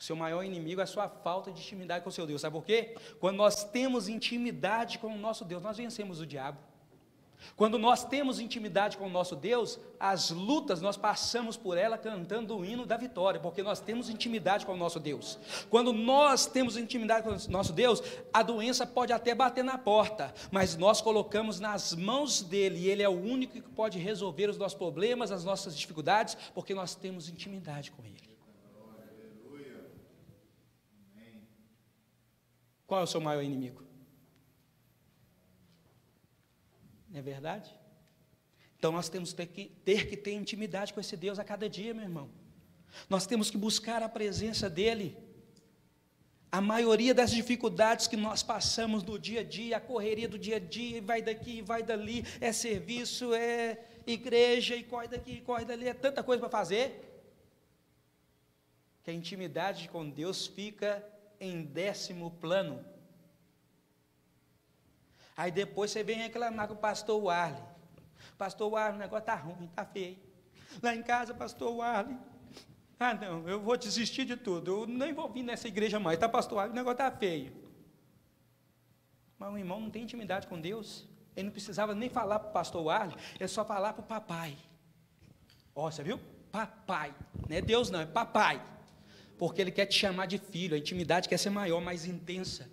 Seu 0.04 0.18
maior 0.18 0.44
inimigo 0.44 0.82
é 0.82 0.84
a 0.84 0.86
sua 0.86 1.08
falta 1.08 1.50
de 1.50 1.62
intimidade 1.62 2.04
com 2.04 2.10
o 2.10 2.12
seu 2.12 2.28
Deus. 2.28 2.42
Sabe 2.42 2.54
por 2.54 2.66
quê? 2.66 2.94
Quando 3.22 3.38
nós 3.38 3.64
temos 3.64 4.10
intimidade 4.10 5.00
com 5.00 5.08
o 5.08 5.18
nosso 5.18 5.46
Deus, 5.46 5.64
nós 5.64 5.78
vencemos 5.78 6.20
o 6.20 6.26
diabo. 6.26 6.60
Quando 7.56 7.80
nós 7.80 8.04
temos 8.04 8.38
intimidade 8.38 8.98
com 8.98 9.06
o 9.06 9.10
nosso 9.10 9.34
Deus, 9.34 9.80
as 9.98 10.30
lutas 10.30 10.82
nós 10.82 10.98
passamos 10.98 11.56
por 11.56 11.78
ela 11.78 11.98
cantando 11.98 12.58
o 12.58 12.66
hino 12.66 12.86
da 12.86 12.98
vitória, 12.98 13.40
porque 13.40 13.64
nós 13.64 13.80
temos 13.80 14.10
intimidade 14.10 14.66
com 14.66 14.74
o 14.74 14.78
nosso 14.78 15.00
Deus. 15.00 15.40
Quando 15.70 15.94
nós 15.94 16.46
temos 16.46 16.76
intimidade 16.76 17.26
com 17.26 17.34
o 17.34 17.50
nosso 17.50 17.72
Deus, 17.72 18.04
a 18.34 18.44
doença 18.44 18.86
pode 18.86 19.14
até 19.14 19.34
bater 19.34 19.64
na 19.64 19.78
porta, 19.78 20.34
mas 20.52 20.76
nós 20.76 21.00
colocamos 21.00 21.62
nas 21.62 21.94
mãos 21.94 22.42
dele, 22.42 22.78
e 22.80 22.90
ele 22.90 23.04
é 23.04 23.08
o 23.08 23.18
único 23.18 23.54
que 23.54 23.62
pode 23.62 24.00
resolver 24.00 24.50
os 24.50 24.58
nossos 24.58 24.78
problemas, 24.78 25.32
as 25.32 25.46
nossas 25.46 25.78
dificuldades, 25.78 26.36
porque 26.54 26.76
nós 26.76 26.94
temos 26.94 27.30
intimidade 27.30 27.90
com 27.90 28.04
ele. 28.04 28.33
Qual 32.86 33.02
é 33.02 33.04
o 33.04 33.08
seu 33.08 33.22
maior 33.22 33.42
inimigo? 33.42 33.84
Não 37.10 37.20
é 37.20 37.22
verdade? 37.22 37.74
Então 38.78 38.92
nós 38.92 39.08
temos 39.08 39.32
que 39.32 39.38
ter, 39.38 39.48
que 39.48 39.66
ter 39.86 40.10
que 40.10 40.18
ter 40.18 40.34
intimidade 40.34 40.94
com 40.94 41.00
esse 41.00 41.16
Deus 41.16 41.40
a 41.40 41.44
cada 41.44 41.70
dia, 41.70 41.94
meu 41.94 42.04
irmão. 42.04 42.30
Nós 43.10 43.26
temos 43.26 43.50
que 43.50 43.58
buscar 43.58 44.04
a 44.04 44.10
presença 44.10 44.70
dEle. 44.70 45.18
A 46.52 46.60
maioria 46.60 47.14
das 47.14 47.32
dificuldades 47.32 48.08
que 48.08 48.18
nós 48.18 48.44
passamos 48.44 49.04
no 49.04 49.18
dia 49.18 49.40
a 49.40 49.44
dia, 49.44 49.78
a 49.78 49.80
correria 49.80 50.28
do 50.28 50.38
dia 50.38 50.58
a 50.58 50.60
dia, 50.60 51.02
vai 51.02 51.22
daqui, 51.22 51.62
vai 51.62 51.82
dali, 51.82 52.26
é 52.42 52.52
serviço, 52.52 53.34
é 53.34 53.80
igreja, 54.06 54.76
e 54.76 54.84
corre 54.84 55.08
daqui, 55.08 55.42
corre 55.42 55.66
dali, 55.66 55.88
é 55.88 55.94
tanta 55.94 56.22
coisa 56.22 56.40
para 56.42 56.50
fazer, 56.50 57.10
que 59.04 59.10
a 59.10 59.14
intimidade 59.14 59.90
com 59.90 60.10
Deus 60.10 60.46
fica 60.46 61.04
em 61.44 61.64
décimo 61.64 62.32
plano. 62.32 62.84
Aí 65.36 65.52
depois 65.52 65.92
você 65.92 66.04
vem 66.04 66.18
reclamar 66.18 66.68
com 66.68 66.74
o 66.74 66.78
pastor 66.78 67.22
Warley. 67.22 67.62
Pastor 68.38 68.72
Warley, 68.72 68.96
o 68.96 69.00
negócio 69.00 69.24
está 69.24 69.36
ruim, 69.36 69.66
está 69.66 69.86
feio. 69.86 70.18
Lá 70.82 70.96
em 70.96 71.04
casa, 71.04 71.34
pastor 71.34 71.76
Warley. 71.76 72.18
Ah, 73.00 73.14
não, 73.14 73.48
eu 73.48 73.60
vou 73.60 73.76
desistir 73.76 74.26
de 74.26 74.38
tudo. 74.38 74.84
Eu 74.84 74.88
nem 74.88 75.14
vou 75.14 75.28
vir 75.30 75.44
nessa 75.44 75.68
igreja 75.68 76.00
mais. 76.00 76.16
Está, 76.16 76.30
pastor 76.30 76.58
Warley, 76.58 76.72
o 76.72 76.76
negócio 76.76 76.94
está 76.94 77.12
feio. 77.12 77.52
Mas 79.38 79.54
o 79.54 79.58
irmão 79.58 79.80
não 79.80 79.90
tem 79.90 80.04
intimidade 80.04 80.48
com 80.48 80.60
Deus. 80.60 81.08
Ele 81.36 81.46
não 81.46 81.52
precisava 81.52 81.94
nem 81.94 82.10
falar 82.10 82.40
para 82.40 82.50
o 82.50 82.54
pastor 82.54 82.84
Warley, 82.84 83.18
é 83.40 83.48
só 83.48 83.66
falar 83.66 83.94
para 83.94 84.04
o 84.04 84.06
papai. 84.06 84.56
Ó, 85.76 85.90
você 85.90 86.04
viu? 86.04 86.20
Papai. 86.52 87.14
Não 87.50 87.58
é 87.58 87.62
Deus, 87.62 87.90
não, 87.90 88.00
é 88.00 88.06
papai. 88.06 88.62
Porque 89.44 89.60
ele 89.60 89.72
quer 89.72 89.86
te 89.88 90.00
chamar 90.00 90.26
de 90.26 90.38
filho. 90.38 90.74
A 90.74 90.78
intimidade 90.78 91.28
quer 91.28 91.38
ser 91.38 91.50
maior, 91.50 91.82
mais 91.82 92.06
intensa. 92.06 92.72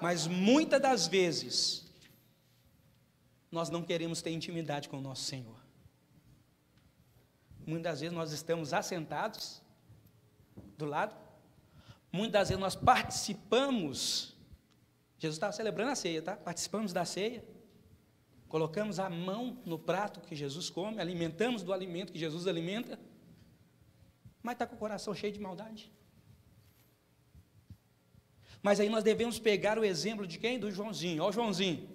Mas 0.00 0.26
muitas 0.26 0.80
das 0.80 1.06
vezes, 1.06 1.84
nós 3.50 3.68
não 3.68 3.82
queremos 3.82 4.22
ter 4.22 4.30
intimidade 4.30 4.88
com 4.88 4.96
o 4.96 5.02
nosso 5.02 5.24
Senhor. 5.24 5.62
Muitas 7.66 7.92
das 7.92 8.00
vezes 8.00 8.16
nós 8.16 8.32
estamos 8.32 8.72
assentados 8.72 9.60
do 10.78 10.86
lado, 10.86 11.14
muitas 12.10 12.32
das 12.40 12.48
vezes 12.48 12.60
nós 12.62 12.74
participamos. 12.74 14.34
Jesus 15.18 15.36
estava 15.36 15.52
celebrando 15.52 15.90
a 15.90 15.94
ceia, 15.94 16.22
tá? 16.22 16.36
Participamos 16.38 16.94
da 16.94 17.04
ceia, 17.04 17.44
colocamos 18.48 18.98
a 18.98 19.10
mão 19.10 19.58
no 19.66 19.78
prato 19.78 20.22
que 20.22 20.34
Jesus 20.34 20.70
come, 20.70 20.98
alimentamos 21.02 21.62
do 21.62 21.70
alimento 21.70 22.14
que 22.14 22.18
Jesus 22.18 22.46
alimenta, 22.46 22.98
mas 24.42 24.54
está 24.54 24.66
com 24.66 24.74
o 24.74 24.78
coração 24.78 25.14
cheio 25.14 25.32
de 25.32 25.40
maldade. 25.40 25.92
Mas 28.62 28.78
aí 28.78 28.88
nós 28.88 29.02
devemos 29.02 29.38
pegar 29.38 29.78
o 29.78 29.84
exemplo 29.84 30.26
de 30.26 30.38
quem? 30.38 30.58
Do 30.58 30.70
Joãozinho. 30.70 31.24
O 31.24 31.32
Joãozinho. 31.32 31.88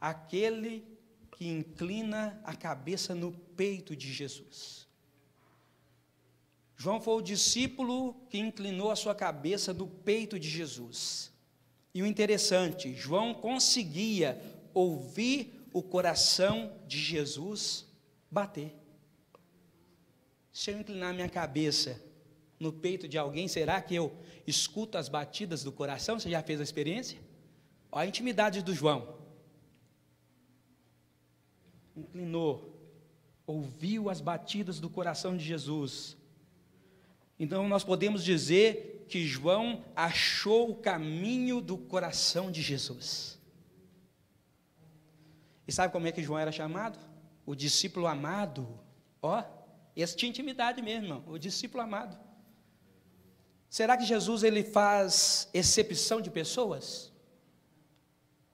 Aquele 0.00 0.86
que 1.32 1.46
inclina 1.46 2.40
a 2.44 2.54
cabeça 2.54 3.14
no 3.14 3.32
peito 3.32 3.94
de 3.94 4.12
Jesus. 4.12 4.88
João 6.76 7.00
foi 7.00 7.14
o 7.14 7.22
discípulo 7.22 8.14
que 8.28 8.38
inclinou 8.38 8.90
a 8.90 8.96
sua 8.96 9.14
cabeça 9.14 9.72
no 9.72 9.86
peito 9.86 10.38
de 10.38 10.48
Jesus. 10.48 11.32
E 11.94 12.02
o 12.02 12.06
interessante, 12.06 12.94
João 12.94 13.34
conseguia 13.34 14.40
ouvir 14.74 15.68
o 15.72 15.82
coração 15.82 16.72
de 16.86 16.98
Jesus 16.98 17.86
bater. 18.30 18.76
Se 20.58 20.72
eu 20.72 20.80
inclinar 20.80 21.14
minha 21.14 21.28
cabeça 21.28 22.02
no 22.58 22.72
peito 22.72 23.06
de 23.06 23.16
alguém, 23.16 23.46
será 23.46 23.80
que 23.80 23.94
eu 23.94 24.12
escuto 24.44 24.98
as 24.98 25.08
batidas 25.08 25.62
do 25.62 25.70
coração? 25.70 26.18
Você 26.18 26.28
já 26.28 26.42
fez 26.42 26.58
a 26.58 26.64
experiência? 26.64 27.16
Olha 27.92 28.06
a 28.06 28.08
intimidade 28.08 28.60
do 28.60 28.74
João. 28.74 29.20
Inclinou, 31.96 32.76
ouviu 33.46 34.10
as 34.10 34.20
batidas 34.20 34.80
do 34.80 34.90
coração 34.90 35.36
de 35.36 35.44
Jesus. 35.44 36.16
Então 37.38 37.68
nós 37.68 37.84
podemos 37.84 38.24
dizer 38.24 39.06
que 39.08 39.24
João 39.24 39.84
achou 39.94 40.72
o 40.72 40.74
caminho 40.74 41.60
do 41.60 41.78
coração 41.78 42.50
de 42.50 42.62
Jesus. 42.62 43.38
E 45.68 45.72
sabe 45.72 45.92
como 45.92 46.08
é 46.08 46.10
que 46.10 46.20
João 46.20 46.40
era 46.40 46.50
chamado? 46.50 46.98
O 47.46 47.54
discípulo 47.54 48.08
amado. 48.08 48.68
Ó, 49.22 49.44
esse 50.02 50.16
tinha 50.16 50.28
intimidade 50.28 50.80
mesmo, 50.80 51.04
irmão, 51.04 51.24
o 51.26 51.38
discípulo 51.38 51.82
amado. 51.82 52.18
Será 53.68 53.96
que 53.96 54.04
Jesus 54.04 54.42
ele 54.42 54.62
faz 54.62 55.48
exceção 55.52 56.20
de 56.20 56.30
pessoas? 56.30 57.12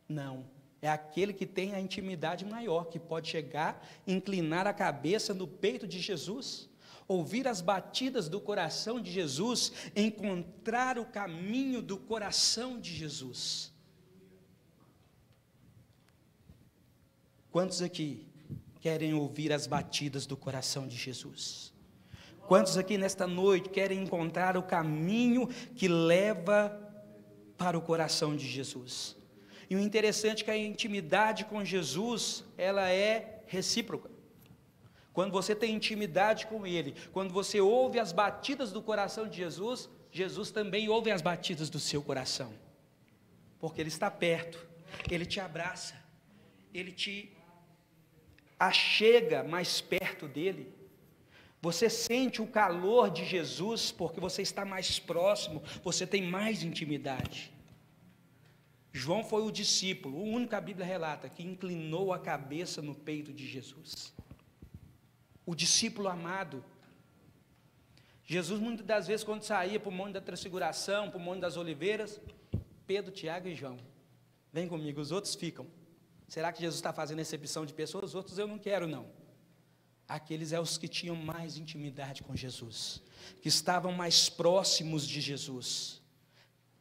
Não. 0.08 0.52
É 0.82 0.88
aquele 0.88 1.32
que 1.32 1.46
tem 1.46 1.74
a 1.74 1.80
intimidade 1.80 2.44
maior, 2.44 2.86
que 2.86 2.98
pode 2.98 3.28
chegar, 3.28 3.86
inclinar 4.06 4.66
a 4.66 4.72
cabeça 4.72 5.32
no 5.32 5.46
peito 5.46 5.86
de 5.86 5.98
Jesus, 5.98 6.68
ouvir 7.08 7.48
as 7.48 7.60
batidas 7.60 8.28
do 8.28 8.40
coração 8.40 9.00
de 9.00 9.10
Jesus, 9.10 9.72
encontrar 9.96 10.98
o 10.98 11.06
caminho 11.06 11.80
do 11.80 11.96
coração 11.96 12.78
de 12.78 12.94
Jesus. 12.94 13.72
Quantos 17.50 17.80
aqui 17.80 18.33
querem 18.84 19.14
ouvir 19.14 19.50
as 19.50 19.66
batidas 19.66 20.26
do 20.26 20.36
coração 20.36 20.86
de 20.86 20.94
Jesus? 20.94 21.72
Quantos 22.46 22.76
aqui 22.76 22.98
nesta 22.98 23.26
noite 23.26 23.70
querem 23.70 24.02
encontrar 24.02 24.58
o 24.58 24.62
caminho 24.62 25.48
que 25.74 25.88
leva 25.88 26.78
para 27.56 27.78
o 27.78 27.80
coração 27.80 28.36
de 28.36 28.46
Jesus? 28.46 29.16
E 29.70 29.74
o 29.74 29.80
interessante 29.80 30.42
é 30.42 30.44
que 30.44 30.50
a 30.50 30.58
intimidade 30.58 31.46
com 31.46 31.64
Jesus, 31.64 32.44
ela 32.58 32.90
é 32.90 33.42
recíproca. 33.46 34.10
Quando 35.14 35.32
você 35.32 35.54
tem 35.54 35.74
intimidade 35.74 36.46
com 36.46 36.66
Ele, 36.66 36.94
quando 37.10 37.32
você 37.32 37.62
ouve 37.62 37.98
as 37.98 38.12
batidas 38.12 38.70
do 38.70 38.82
coração 38.82 39.26
de 39.26 39.38
Jesus, 39.38 39.88
Jesus 40.12 40.50
também 40.50 40.90
ouve 40.90 41.10
as 41.10 41.22
batidas 41.22 41.70
do 41.70 41.80
seu 41.80 42.02
coração, 42.02 42.52
porque 43.58 43.80
Ele 43.80 43.88
está 43.88 44.10
perto, 44.10 44.58
Ele 45.10 45.24
te 45.24 45.40
abraça, 45.40 45.94
Ele 46.74 46.92
te 46.92 47.34
achega 48.68 49.42
mais 49.42 49.80
perto 49.80 50.28
dEle. 50.28 50.72
Você 51.60 51.88
sente 51.88 52.42
o 52.42 52.46
calor 52.46 53.10
de 53.10 53.24
Jesus 53.24 53.90
porque 53.90 54.20
você 54.20 54.42
está 54.42 54.64
mais 54.64 54.98
próximo, 54.98 55.62
você 55.82 56.06
tem 56.06 56.22
mais 56.22 56.62
intimidade. 56.62 57.52
João 58.92 59.24
foi 59.24 59.42
o 59.42 59.50
discípulo, 59.50 60.18
o 60.18 60.22
único 60.22 60.54
a 60.54 60.60
Bíblia 60.60 60.86
relata 60.86 61.28
que 61.28 61.42
inclinou 61.42 62.12
a 62.12 62.18
cabeça 62.18 62.80
no 62.80 62.94
peito 62.94 63.32
de 63.32 63.46
Jesus. 63.46 64.14
O 65.44 65.54
discípulo 65.54 66.08
amado. 66.08 66.64
Jesus, 68.24 68.60
muitas 68.60 68.86
das 68.86 69.06
vezes, 69.06 69.24
quando 69.24 69.42
saía 69.42 69.80
para 69.80 69.88
o 69.88 69.92
Monte 69.92 70.12
da 70.12 70.20
Transfiguração, 70.20 71.10
para 71.10 71.18
o 71.18 71.20
Monte 71.20 71.40
das 71.40 71.56
Oliveiras, 71.56 72.20
Pedro, 72.86 73.10
Tiago 73.10 73.48
e 73.48 73.54
João, 73.54 73.78
vem 74.52 74.68
comigo, 74.68 75.00
os 75.00 75.10
outros 75.10 75.34
ficam. 75.34 75.66
Será 76.28 76.52
que 76.52 76.60
Jesus 76.60 76.76
está 76.76 76.92
fazendo 76.92 77.20
exceção 77.20 77.64
de 77.64 77.74
pessoas? 77.74 78.06
Os 78.06 78.14
outros 78.14 78.38
eu 78.38 78.46
não 78.46 78.58
quero, 78.58 78.86
não. 78.86 79.06
Aqueles 80.08 80.52
é 80.52 80.60
os 80.60 80.76
que 80.76 80.88
tinham 80.88 81.16
mais 81.16 81.56
intimidade 81.56 82.22
com 82.22 82.36
Jesus, 82.36 83.02
que 83.40 83.48
estavam 83.48 83.92
mais 83.92 84.28
próximos 84.28 85.06
de 85.06 85.20
Jesus. 85.20 86.02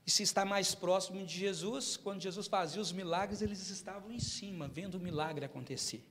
E 0.06 0.12
se 0.12 0.24
está 0.24 0.44
mais 0.44 0.76
próximo 0.76 1.26
de 1.26 1.38
Jesus, 1.38 1.96
quando 1.96 2.22
Jesus 2.22 2.48
fazia 2.48 2.82
os 2.82 2.92
milagres, 2.92 3.42
eles 3.42 3.70
estavam 3.70 4.12
em 4.12 4.20
cima, 4.20 4.68
vendo 4.68 4.96
o 4.96 5.00
milagre 5.00 5.46
acontecer. 5.46 6.06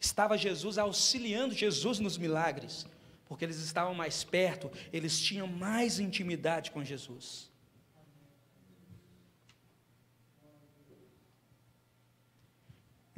Estava 0.00 0.38
Jesus 0.38 0.78
auxiliando 0.78 1.54
Jesus 1.54 1.98
nos 1.98 2.16
milagres, 2.16 2.86
porque 3.26 3.44
eles 3.44 3.58
estavam 3.58 3.92
mais 3.94 4.24
perto, 4.24 4.70
eles 4.90 5.20
tinham 5.20 5.46
mais 5.46 6.00
intimidade 6.00 6.70
com 6.70 6.82
Jesus. 6.82 7.49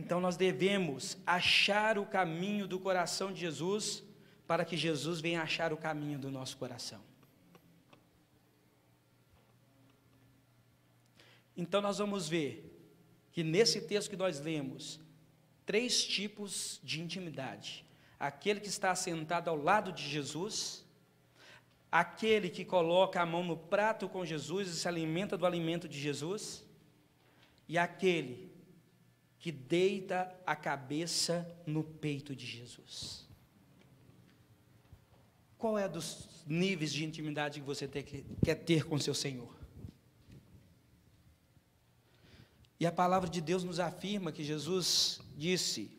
Então 0.03 0.21
nós 0.21 0.37
devemos 0.37 1.17
achar 1.25 1.97
o 1.97 2.05
caminho 2.05 2.67
do 2.67 2.81
coração 2.81 3.33
de 3.33 3.39
Jesus, 3.39 4.03
para 4.49 4.65
que 4.65 4.77
Jesus 4.77 5.21
venha 5.21 5.41
achar 5.41 5.73
o 5.73 5.77
caminho 5.77 6.19
do 6.19 6.29
nosso 6.29 6.57
coração. 6.57 7.01
Então 11.57 11.81
nós 11.81 11.99
vamos 11.99 12.29
ver 12.29 12.69
que 13.31 13.45
nesse 13.45 13.81
texto 13.83 14.11
que 14.11 14.17
nós 14.17 14.41
lemos, 14.41 14.99
três 15.65 16.05
tipos 16.05 16.81
de 16.83 17.01
intimidade: 17.01 17.87
aquele 18.19 18.59
que 18.59 18.69
está 18.69 18.93
sentado 18.97 19.47
ao 19.49 19.57
lado 19.57 19.93
de 19.93 20.03
Jesus, 20.03 20.85
aquele 21.93 22.51
que 22.51 22.65
coloca 22.65 23.21
a 23.21 23.27
mão 23.27 23.45
no 23.45 23.57
prato 23.57 24.09
com 24.09 24.27
Jesus 24.27 24.67
e 24.67 24.75
se 24.75 24.89
alimenta 24.89 25.39
do 25.39 25.47
alimento 25.47 25.89
de 25.89 26.01
Jesus, 26.01 26.65
e 27.69 27.79
aquele 27.79 28.52
que 29.43 29.51
deita 29.51 30.33
a 30.47 30.55
cabeça 30.55 31.53
no 31.67 31.83
peito 31.83 32.35
de 32.35 32.47
Jesus. 32.47 33.27
Qual 35.59 35.77
é 35.77 35.89
dos 35.89 36.45
níveis 36.47 36.93
de 36.93 37.05
intimidade 37.05 37.59
que 37.59 37.67
você 37.67 37.89
quer 37.89 38.55
ter 38.55 38.85
com 38.85 38.97
seu 39.01 39.13
Senhor? 39.13 39.53
E 42.79 42.87
a 42.87 42.93
palavra 42.93 43.29
de 43.29 43.41
Deus 43.41 43.65
nos 43.65 43.81
afirma 43.81 44.31
que 44.31 44.45
Jesus 44.45 45.21
disse 45.37 45.91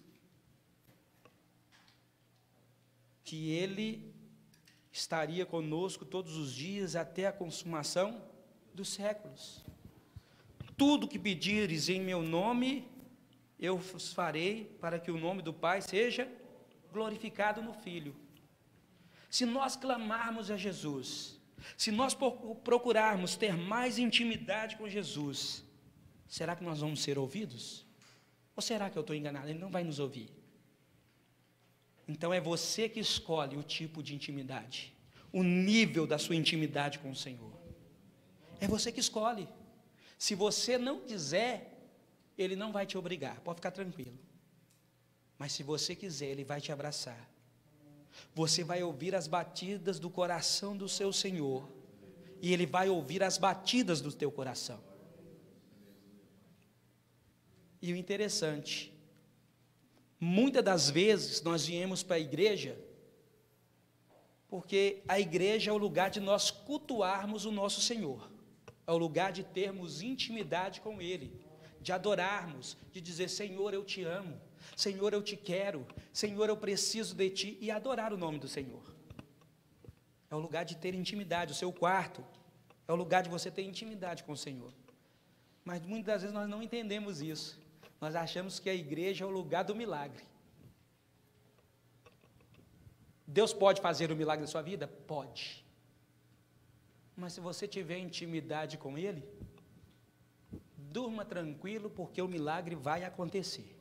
que 3.25 3.51
Ele 3.51 4.15
estaria 4.89 5.45
conosco 5.45 6.05
todos 6.05 6.37
os 6.37 6.53
dias 6.53 6.95
até 6.95 7.27
a 7.27 7.33
consumação 7.33 8.23
dos 8.73 8.87
séculos. 8.87 9.65
Tudo 10.77 11.09
que 11.09 11.19
pedires 11.19 11.89
em 11.89 11.99
meu 11.99 12.21
nome, 12.21 12.92
eu 13.59 13.77
vos 13.77 14.11
farei 14.13 14.65
para 14.79 14.99
que 14.99 15.11
o 15.11 15.17
nome 15.17 15.41
do 15.41 15.53
Pai 15.53 15.81
seja 15.81 16.27
glorificado 16.91 17.61
no 17.61 17.73
Filho. 17.73 18.15
Se 19.29 19.45
nós 19.45 19.75
clamarmos 19.75 20.51
a 20.51 20.57
Jesus, 20.57 21.39
se 21.77 21.91
nós 21.91 22.13
procurarmos 22.63 23.35
ter 23.35 23.55
mais 23.55 23.97
intimidade 23.97 24.75
com 24.77 24.87
Jesus, 24.87 25.63
será 26.27 26.55
que 26.55 26.63
nós 26.63 26.81
vamos 26.81 27.01
ser 27.01 27.17
ouvidos? 27.17 27.85
Ou 28.55 28.61
será 28.61 28.89
que 28.89 28.97
eu 28.97 29.01
estou 29.01 29.15
enganado? 29.15 29.49
Ele 29.49 29.59
não 29.59 29.71
vai 29.71 29.83
nos 29.83 29.99
ouvir. 29.99 30.29
Então 32.07 32.33
é 32.33 32.39
você 32.39 32.87
que 32.89 32.99
escolhe 32.99 33.57
o 33.57 33.63
tipo 33.63 34.03
de 34.03 34.13
intimidade, 34.13 34.93
o 35.31 35.41
nível 35.41 36.05
da 36.05 36.19
sua 36.19 36.35
intimidade 36.35 36.99
com 36.99 37.09
o 37.09 37.15
Senhor. 37.15 37.53
É 38.59 38.67
você 38.67 38.91
que 38.91 38.99
escolhe. 38.99 39.47
Se 40.17 40.35
você 40.35 40.77
não 40.77 40.99
quiser, 41.01 41.72
Ele 42.37 42.55
não 42.55 42.71
vai 42.71 42.85
te 42.85 42.97
obrigar, 42.97 43.39
pode 43.41 43.57
ficar 43.57 43.71
tranquilo. 43.71 44.17
Mas 45.37 45.51
se 45.51 45.63
você 45.63 45.95
quiser, 45.95 46.27
Ele 46.27 46.43
vai 46.43 46.61
te 46.61 46.71
abraçar. 46.71 47.29
Você 48.33 48.63
vai 48.63 48.83
ouvir 48.83 49.15
as 49.15 49.27
batidas 49.27 49.99
do 49.99 50.09
coração 50.09 50.75
do 50.75 50.87
seu 50.87 51.11
Senhor, 51.11 51.67
e 52.41 52.51
Ele 52.53 52.65
vai 52.65 52.89
ouvir 52.89 53.23
as 53.23 53.37
batidas 53.37 54.01
do 54.01 54.11
teu 54.11 54.31
coração. 54.31 54.81
E 57.81 57.91
o 57.91 57.95
interessante, 57.95 58.93
muitas 60.19 60.63
das 60.63 60.89
vezes 60.89 61.41
nós 61.41 61.65
viemos 61.65 62.01
para 62.01 62.15
a 62.15 62.19
igreja, 62.19 62.79
porque 64.47 65.03
a 65.07 65.19
igreja 65.19 65.71
é 65.71 65.73
o 65.73 65.77
lugar 65.77 66.09
de 66.09 66.19
nós 66.19 66.51
cultuarmos 66.51 67.43
o 67.45 67.51
nosso 67.51 67.81
Senhor, 67.81 68.31
é 68.85 68.91
o 68.91 68.97
lugar 68.97 69.31
de 69.31 69.43
termos 69.43 70.01
intimidade 70.01 70.79
com 70.79 71.01
Ele, 71.01 71.43
de 71.83 71.91
adorarmos, 71.91 72.77
de 72.91 73.01
dizer: 73.01 73.29
Senhor, 73.29 73.73
eu 73.73 73.83
te 73.83 74.03
amo, 74.03 74.39
Senhor, 74.75 75.13
eu 75.13 75.21
te 75.21 75.35
quero, 75.35 75.85
Senhor, 76.11 76.47
eu 76.49 76.57
preciso 76.57 77.13
de 77.13 77.29
ti, 77.29 77.57
e 77.59 77.69
adorar 77.69 78.13
o 78.13 78.17
nome 78.17 78.39
do 78.39 78.47
Senhor. 78.47 78.83
É 80.31 80.35
o 80.35 80.39
lugar 80.39 80.63
de 80.65 80.75
ter 80.77 80.95
intimidade, 80.95 81.51
o 81.51 81.55
seu 81.55 81.71
quarto, 81.71 82.25
é 82.87 82.91
o 82.91 82.95
lugar 82.95 83.21
de 83.21 83.29
você 83.29 83.51
ter 83.51 83.63
intimidade 83.63 84.23
com 84.23 84.31
o 84.31 84.37
Senhor. 84.37 84.73
Mas 85.63 85.81
muitas 85.85 86.21
vezes 86.21 86.33
nós 86.33 86.49
não 86.49 86.63
entendemos 86.63 87.21
isso. 87.21 87.61
Nós 88.01 88.15
achamos 88.15 88.59
que 88.59 88.69
a 88.69 88.73
igreja 88.73 89.23
é 89.23 89.27
o 89.27 89.31
lugar 89.31 89.63
do 89.63 89.75
milagre. 89.75 90.23
Deus 93.27 93.53
pode 93.53 93.79
fazer 93.81 94.11
o 94.11 94.15
milagre 94.15 94.45
da 94.45 94.51
sua 94.51 94.61
vida? 94.61 94.87
Pode. 94.87 95.63
Mas 97.15 97.33
se 97.33 97.39
você 97.39 97.67
tiver 97.67 97.97
intimidade 97.97 98.77
com 98.77 98.97
Ele, 98.97 99.23
durma 100.93 101.25
tranquilo, 101.25 101.89
porque 101.89 102.21
o 102.21 102.27
milagre 102.27 102.75
vai 102.75 103.03
acontecer. 103.03 103.75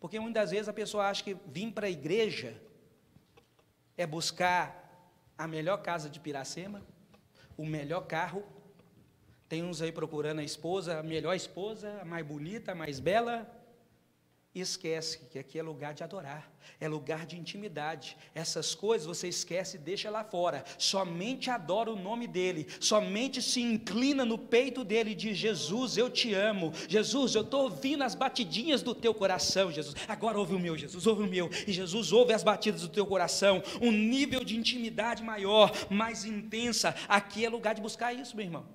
Porque 0.00 0.18
muitas 0.18 0.50
vezes 0.50 0.68
a 0.68 0.72
pessoa 0.72 1.08
acha 1.10 1.22
que 1.22 1.36
vir 1.46 1.70
para 1.72 1.86
a 1.86 1.90
igreja 1.90 2.56
é 3.96 4.06
buscar 4.06 4.64
a 5.36 5.46
melhor 5.46 5.82
casa 5.82 6.08
de 6.08 6.18
Piracema, 6.18 6.82
o 7.56 7.66
melhor 7.66 8.06
carro, 8.06 8.42
tem 9.46 9.62
uns 9.62 9.82
aí 9.82 9.92
procurando 9.92 10.38
a 10.38 10.44
esposa, 10.44 11.00
a 11.00 11.02
melhor 11.02 11.34
esposa, 11.34 12.00
a 12.00 12.04
mais 12.04 12.24
bonita, 12.24 12.72
a 12.72 12.74
mais 12.74 12.98
bela. 12.98 13.36
E 14.52 14.60
esquece 14.60 15.20
que 15.30 15.38
aqui 15.38 15.60
é 15.60 15.62
lugar 15.62 15.94
de 15.94 16.02
adorar, 16.02 16.52
é 16.80 16.88
lugar 16.88 17.24
de 17.24 17.38
intimidade. 17.38 18.16
Essas 18.34 18.74
coisas 18.74 19.06
você 19.06 19.28
esquece 19.28 19.76
e 19.76 19.78
deixa 19.78 20.10
lá 20.10 20.24
fora. 20.24 20.64
Somente 20.76 21.48
adora 21.48 21.88
o 21.88 21.94
nome 21.94 22.26
dele, 22.26 22.66
somente 22.80 23.40
se 23.40 23.60
inclina 23.60 24.24
no 24.24 24.36
peito 24.36 24.82
dele 24.82 25.12
e 25.12 25.14
diz: 25.14 25.38
Jesus, 25.38 25.96
eu 25.96 26.10
te 26.10 26.34
amo. 26.34 26.72
Jesus, 26.88 27.36
eu 27.36 27.42
estou 27.42 27.62
ouvindo 27.62 28.02
as 28.02 28.16
batidinhas 28.16 28.82
do 28.82 28.92
teu 28.92 29.14
coração, 29.14 29.70
Jesus. 29.70 29.94
Agora 30.08 30.36
ouve 30.36 30.56
o 30.56 30.58
meu, 30.58 30.76
Jesus, 30.76 31.06
ouve 31.06 31.22
o 31.22 31.28
meu. 31.28 31.48
E 31.64 31.72
Jesus 31.72 32.10
ouve 32.10 32.32
as 32.32 32.42
batidas 32.42 32.80
do 32.80 32.88
teu 32.88 33.06
coração. 33.06 33.62
Um 33.80 33.92
nível 33.92 34.44
de 34.44 34.56
intimidade 34.56 35.22
maior, 35.22 35.70
mais 35.88 36.24
intensa. 36.24 36.92
Aqui 37.06 37.44
é 37.44 37.48
lugar 37.48 37.76
de 37.76 37.80
buscar 37.80 38.12
isso, 38.12 38.34
meu 38.34 38.46
irmão. 38.46 38.66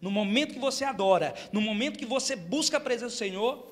No 0.00 0.12
momento 0.12 0.54
que 0.54 0.60
você 0.60 0.84
adora, 0.84 1.34
no 1.52 1.60
momento 1.60 1.98
que 1.98 2.06
você 2.06 2.36
busca 2.36 2.76
a 2.76 2.80
presença 2.80 3.16
do 3.16 3.18
Senhor, 3.18 3.67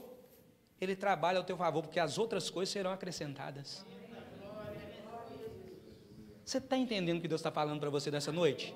Ele 0.80 0.94
trabalha 0.94 1.38
ao 1.38 1.44
teu 1.44 1.56
favor, 1.56 1.82
porque 1.82 1.98
as 1.98 2.18
outras 2.18 2.50
coisas 2.50 2.72
serão 2.72 2.92
acrescentadas. 2.92 3.84
Você 6.44 6.58
está 6.58 6.76
entendendo 6.76 7.18
o 7.18 7.20
que 7.20 7.28
Deus 7.28 7.40
está 7.40 7.50
falando 7.50 7.80
para 7.80 7.90
você 7.90 8.10
nessa 8.10 8.30
noite? 8.30 8.74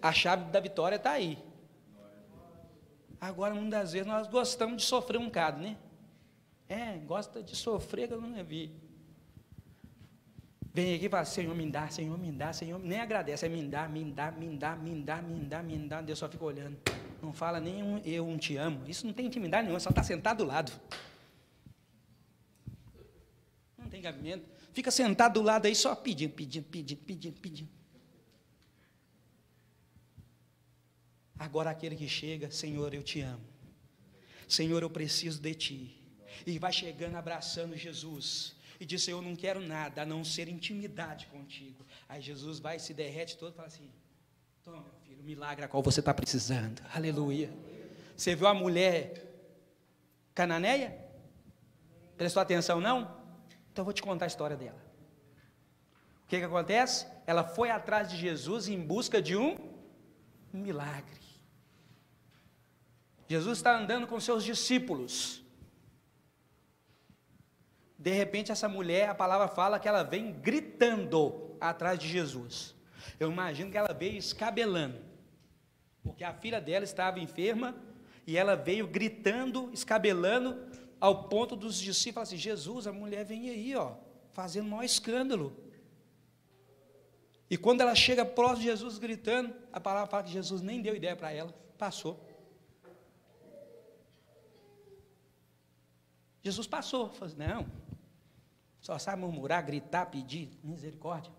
A 0.00 0.12
chave 0.12 0.50
da 0.50 0.60
vitória 0.60 0.96
está 0.96 1.10
aí. 1.10 1.38
Agora, 3.20 3.52
muitas 3.54 3.70
das 3.70 3.92
vezes, 3.92 4.06
nós 4.06 4.26
gostamos 4.28 4.78
de 4.78 4.88
sofrer 4.88 5.18
um 5.18 5.26
bocado, 5.26 5.60
né? 5.60 5.76
É, 6.66 6.96
gosta 6.98 7.42
de 7.42 7.54
sofrer 7.54 8.08
que 8.08 8.14
eu 8.14 8.20
não 8.20 8.42
vi. 8.42 8.72
Vem 10.72 10.94
aqui 10.94 11.06
e 11.06 11.08
fala, 11.08 11.24
Senhor, 11.24 11.54
me 11.54 11.68
dá, 11.68 11.88
Senhor, 11.88 12.16
me 12.16 12.30
dá, 12.30 12.52
Senhor, 12.52 12.78
nem 12.78 13.00
agradece, 13.00 13.44
é 13.44 13.48
me 13.48 13.62
dá, 13.66 13.88
me 13.88 14.04
dá, 14.04 14.30
me 14.30 14.56
dá, 14.56 14.76
me 14.76 15.02
dá, 15.02 15.20
me 15.20 15.44
dá, 15.44 15.62
me 15.62 15.78
dá, 15.88 16.00
Deus 16.00 16.18
só 16.18 16.28
fica 16.28 16.44
olhando. 16.44 16.78
Não 17.22 17.32
fala 17.32 17.60
nem 17.60 17.82
um, 17.82 17.98
eu 17.98 18.26
um 18.26 18.38
te 18.38 18.56
amo. 18.56 18.88
Isso 18.88 19.06
não 19.06 19.12
tem 19.12 19.26
intimidade 19.26 19.64
nenhuma, 19.64 19.80
só 19.80 19.90
está 19.90 20.02
sentado 20.02 20.38
do 20.38 20.44
lado. 20.44 20.72
Não 23.76 23.88
tem 23.88 24.00
gabinete. 24.00 24.44
Fica 24.72 24.90
sentado 24.90 25.34
do 25.34 25.42
lado 25.42 25.66
aí 25.66 25.74
só 25.74 25.94
pedindo, 25.94 26.32
pedindo, 26.32 26.64
pedindo, 26.64 27.00
pedindo, 27.00 27.40
pedindo. 27.40 27.70
Agora 31.38 31.70
aquele 31.70 31.96
que 31.96 32.08
chega, 32.08 32.50
Senhor, 32.50 32.92
eu 32.92 33.02
te 33.02 33.20
amo. 33.20 33.44
Senhor, 34.46 34.82
eu 34.82 34.90
preciso 34.90 35.40
de 35.40 35.54
ti. 35.54 35.96
E 36.46 36.58
vai 36.58 36.72
chegando 36.72 37.16
abraçando 37.16 37.76
Jesus 37.76 38.54
e 38.78 38.84
disse: 38.84 39.10
Eu 39.10 39.22
não 39.22 39.34
quero 39.36 39.60
nada 39.60 40.02
a 40.02 40.06
não 40.06 40.24
ser 40.24 40.48
intimidade 40.48 41.26
contigo. 41.26 41.84
Aí 42.08 42.20
Jesus 42.20 42.58
vai, 42.58 42.78
se 42.78 42.92
derrete 42.92 43.36
todo 43.36 43.52
e 43.52 43.56
fala 43.56 43.68
assim: 43.68 43.90
Toma, 44.62 44.84
o 45.20 45.22
milagre 45.22 45.64
a 45.64 45.68
qual 45.68 45.82
você 45.82 46.00
está 46.00 46.14
precisando. 46.14 46.80
Aleluia. 46.94 47.52
Você 48.16 48.34
viu 48.34 48.46
a 48.46 48.54
mulher 48.54 49.22
cananeia? 50.34 50.96
Prestou 52.16 52.40
atenção, 52.40 52.80
não? 52.80 53.02
Então 53.70 53.82
eu 53.82 53.84
vou 53.84 53.92
te 53.92 54.00
contar 54.02 54.24
a 54.24 54.28
história 54.28 54.56
dela. 54.56 54.80
que, 56.26 56.38
que 56.38 56.44
acontece? 56.44 57.06
Ela 57.26 57.44
foi 57.44 57.70
atrás 57.70 58.10
de 58.10 58.16
Jesus 58.16 58.66
em 58.66 58.80
busca 58.80 59.20
de 59.20 59.36
um 59.36 59.58
milagre. 60.52 61.20
Jesus 63.28 63.58
está 63.58 63.76
andando 63.76 64.06
com 64.06 64.18
seus 64.18 64.42
discípulos. 64.42 65.42
De 67.98 68.12
repente, 68.12 68.50
essa 68.50 68.68
mulher, 68.68 69.10
a 69.10 69.14
palavra 69.14 69.48
fala 69.48 69.78
que 69.78 69.86
ela 69.86 70.02
vem 70.02 70.32
gritando 70.32 71.54
atrás 71.60 71.98
de 71.98 72.08
Jesus. 72.08 72.74
Eu 73.18 73.30
imagino 73.30 73.70
que 73.70 73.76
ela 73.76 73.92
veio 73.92 74.16
escabelando, 74.16 75.09
porque 76.02 76.24
a 76.24 76.32
filha 76.32 76.60
dela 76.60 76.84
estava 76.84 77.20
enferma 77.20 77.74
e 78.26 78.36
ela 78.36 78.56
veio 78.56 78.86
gritando, 78.86 79.70
escabelando, 79.72 80.68
ao 81.00 81.24
ponto 81.28 81.56
dos 81.56 81.78
discípulos 81.78 82.28
assim: 82.28 82.36
Jesus, 82.36 82.86
a 82.86 82.92
mulher 82.92 83.24
vem 83.24 83.50
aí, 83.50 83.74
ó, 83.74 83.96
fazendo 84.32 84.68
maior 84.68 84.84
escândalo. 84.84 85.56
E 87.48 87.56
quando 87.56 87.80
ela 87.80 87.94
chega 87.94 88.24
próximo 88.24 88.58
de 88.58 88.64
Jesus 88.64 88.98
gritando, 88.98 89.54
a 89.72 89.80
palavra 89.80 90.08
fala 90.08 90.22
que 90.22 90.30
Jesus 90.30 90.62
nem 90.62 90.80
deu 90.80 90.94
ideia 90.94 91.16
para 91.16 91.32
ela, 91.32 91.52
passou. 91.76 92.28
Jesus 96.42 96.66
passou, 96.66 97.10
falou 97.10 97.26
assim, 97.26 97.36
não, 97.36 97.66
só 98.80 98.98
sabe 98.98 99.20
murmurar, 99.20 99.64
gritar, 99.64 100.06
pedir 100.06 100.50
misericórdia. 100.62 101.32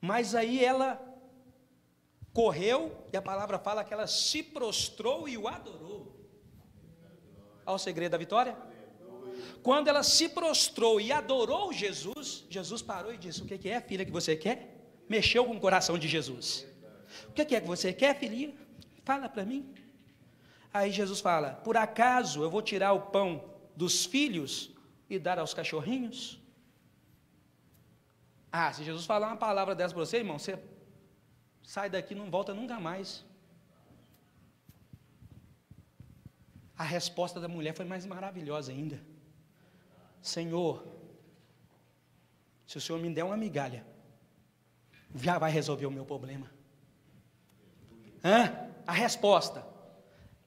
Mas 0.00 0.34
aí 0.34 0.62
ela 0.62 1.11
correu, 2.32 3.06
e 3.12 3.16
a 3.16 3.22
palavra 3.22 3.58
fala 3.58 3.84
que 3.84 3.92
ela 3.92 4.06
se 4.06 4.42
prostrou 4.42 5.28
e 5.28 5.36
o 5.36 5.46
adorou. 5.46 6.16
Olha 7.64 7.76
o 7.76 7.78
segredo 7.78 8.12
da 8.12 8.18
vitória. 8.18 8.56
Quando 9.62 9.88
ela 9.88 10.02
se 10.02 10.28
prostrou 10.28 11.00
e 11.00 11.12
adorou 11.12 11.72
Jesus, 11.72 12.44
Jesus 12.48 12.82
parou 12.82 13.14
e 13.14 13.18
disse: 13.18 13.42
O 13.42 13.46
que 13.46 13.68
é, 13.68 13.80
filha, 13.80 14.04
que 14.04 14.10
você 14.10 14.34
quer? 14.34 14.58
Mexeu 15.08 15.44
com 15.44 15.54
o 15.54 15.60
coração 15.60 15.98
de 15.98 16.08
Jesus. 16.08 16.66
O 17.28 17.32
que 17.32 17.42
é 17.42 17.60
que 17.60 17.66
você 17.66 17.92
quer, 17.92 18.18
filhinha? 18.18 18.54
Fala 19.04 19.28
para 19.28 19.44
mim. 19.44 19.72
Aí 20.72 20.90
Jesus 20.90 21.20
fala: 21.20 21.50
Por 21.52 21.76
acaso 21.76 22.42
eu 22.42 22.50
vou 22.50 22.62
tirar 22.62 22.92
o 22.92 23.02
pão 23.02 23.44
dos 23.76 24.04
filhos 24.04 24.70
e 25.08 25.18
dar 25.18 25.38
aos 25.38 25.54
cachorrinhos? 25.54 26.40
Ah, 28.50 28.72
se 28.72 28.84
Jesus 28.84 29.06
falar 29.06 29.28
uma 29.28 29.36
palavra 29.36 29.74
dessa 29.74 29.94
para 29.94 30.04
você, 30.04 30.18
irmão, 30.18 30.38
você 30.38 30.58
sai 31.62 31.88
daqui 31.88 32.14
e 32.14 32.16
não 32.16 32.30
volta 32.30 32.52
nunca 32.52 32.78
mais. 32.78 33.24
A 36.76 36.84
resposta 36.84 37.40
da 37.40 37.48
mulher 37.48 37.74
foi 37.74 37.84
mais 37.84 38.04
maravilhosa 38.04 38.72
ainda. 38.72 39.00
Senhor, 40.20 40.86
se 42.66 42.78
o 42.78 42.80
Senhor 42.80 42.98
me 42.98 43.12
der 43.12 43.24
uma 43.24 43.36
migalha, 43.36 43.86
já 45.14 45.38
vai 45.38 45.50
resolver 45.50 45.86
o 45.86 45.90
meu 45.90 46.04
problema. 46.04 46.50
Hã? 48.24 48.70
A 48.86 48.92
resposta 48.92 49.66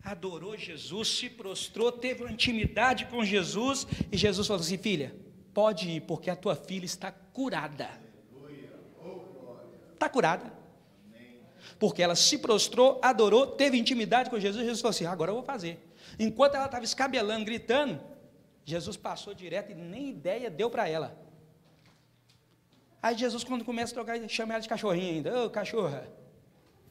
adorou 0.03 0.57
Jesus, 0.57 1.07
se 1.07 1.29
prostrou, 1.29 1.91
teve 1.91 2.23
uma 2.23 2.31
intimidade 2.31 3.05
com 3.05 3.23
Jesus, 3.23 3.87
e 4.11 4.17
Jesus 4.17 4.47
falou 4.47 4.61
assim: 4.61 4.77
Filha, 4.77 5.15
pode 5.53 5.89
ir, 5.89 6.01
porque 6.01 6.29
a 6.29 6.35
tua 6.35 6.55
filha 6.55 6.85
está 6.85 7.11
curada. 7.11 7.89
Está 9.93 10.09
curada. 10.09 10.64
Porque 11.79 12.01
ela 12.01 12.15
se 12.15 12.37
prostrou, 12.37 12.99
adorou, 13.01 13.47
teve 13.47 13.77
intimidade 13.77 14.29
com 14.29 14.39
Jesus, 14.39 14.63
Jesus 14.63 14.81
falou 14.81 14.91
assim: 14.91 15.05
agora 15.05 15.31
eu 15.31 15.35
vou 15.35 15.43
fazer. 15.43 15.79
Enquanto 16.19 16.55
ela 16.55 16.65
estava 16.65 16.85
escabelando, 16.85 17.45
gritando, 17.45 17.99
Jesus 18.63 18.97
passou 18.97 19.33
direto 19.33 19.71
e 19.71 19.75
nem 19.75 20.09
ideia 20.09 20.49
deu 20.49 20.69
para 20.69 20.87
ela. 20.87 21.17
Aí 23.01 23.15
Jesus, 23.15 23.43
quando 23.43 23.63
começa 23.63 23.93
a 23.93 23.95
trocar, 23.95 24.29
chama 24.29 24.53
ela 24.53 24.61
de 24.61 24.69
cachorrinha 24.69 25.11
ainda. 25.11 25.45
Ô 25.45 25.49
cachorra, 25.49 26.07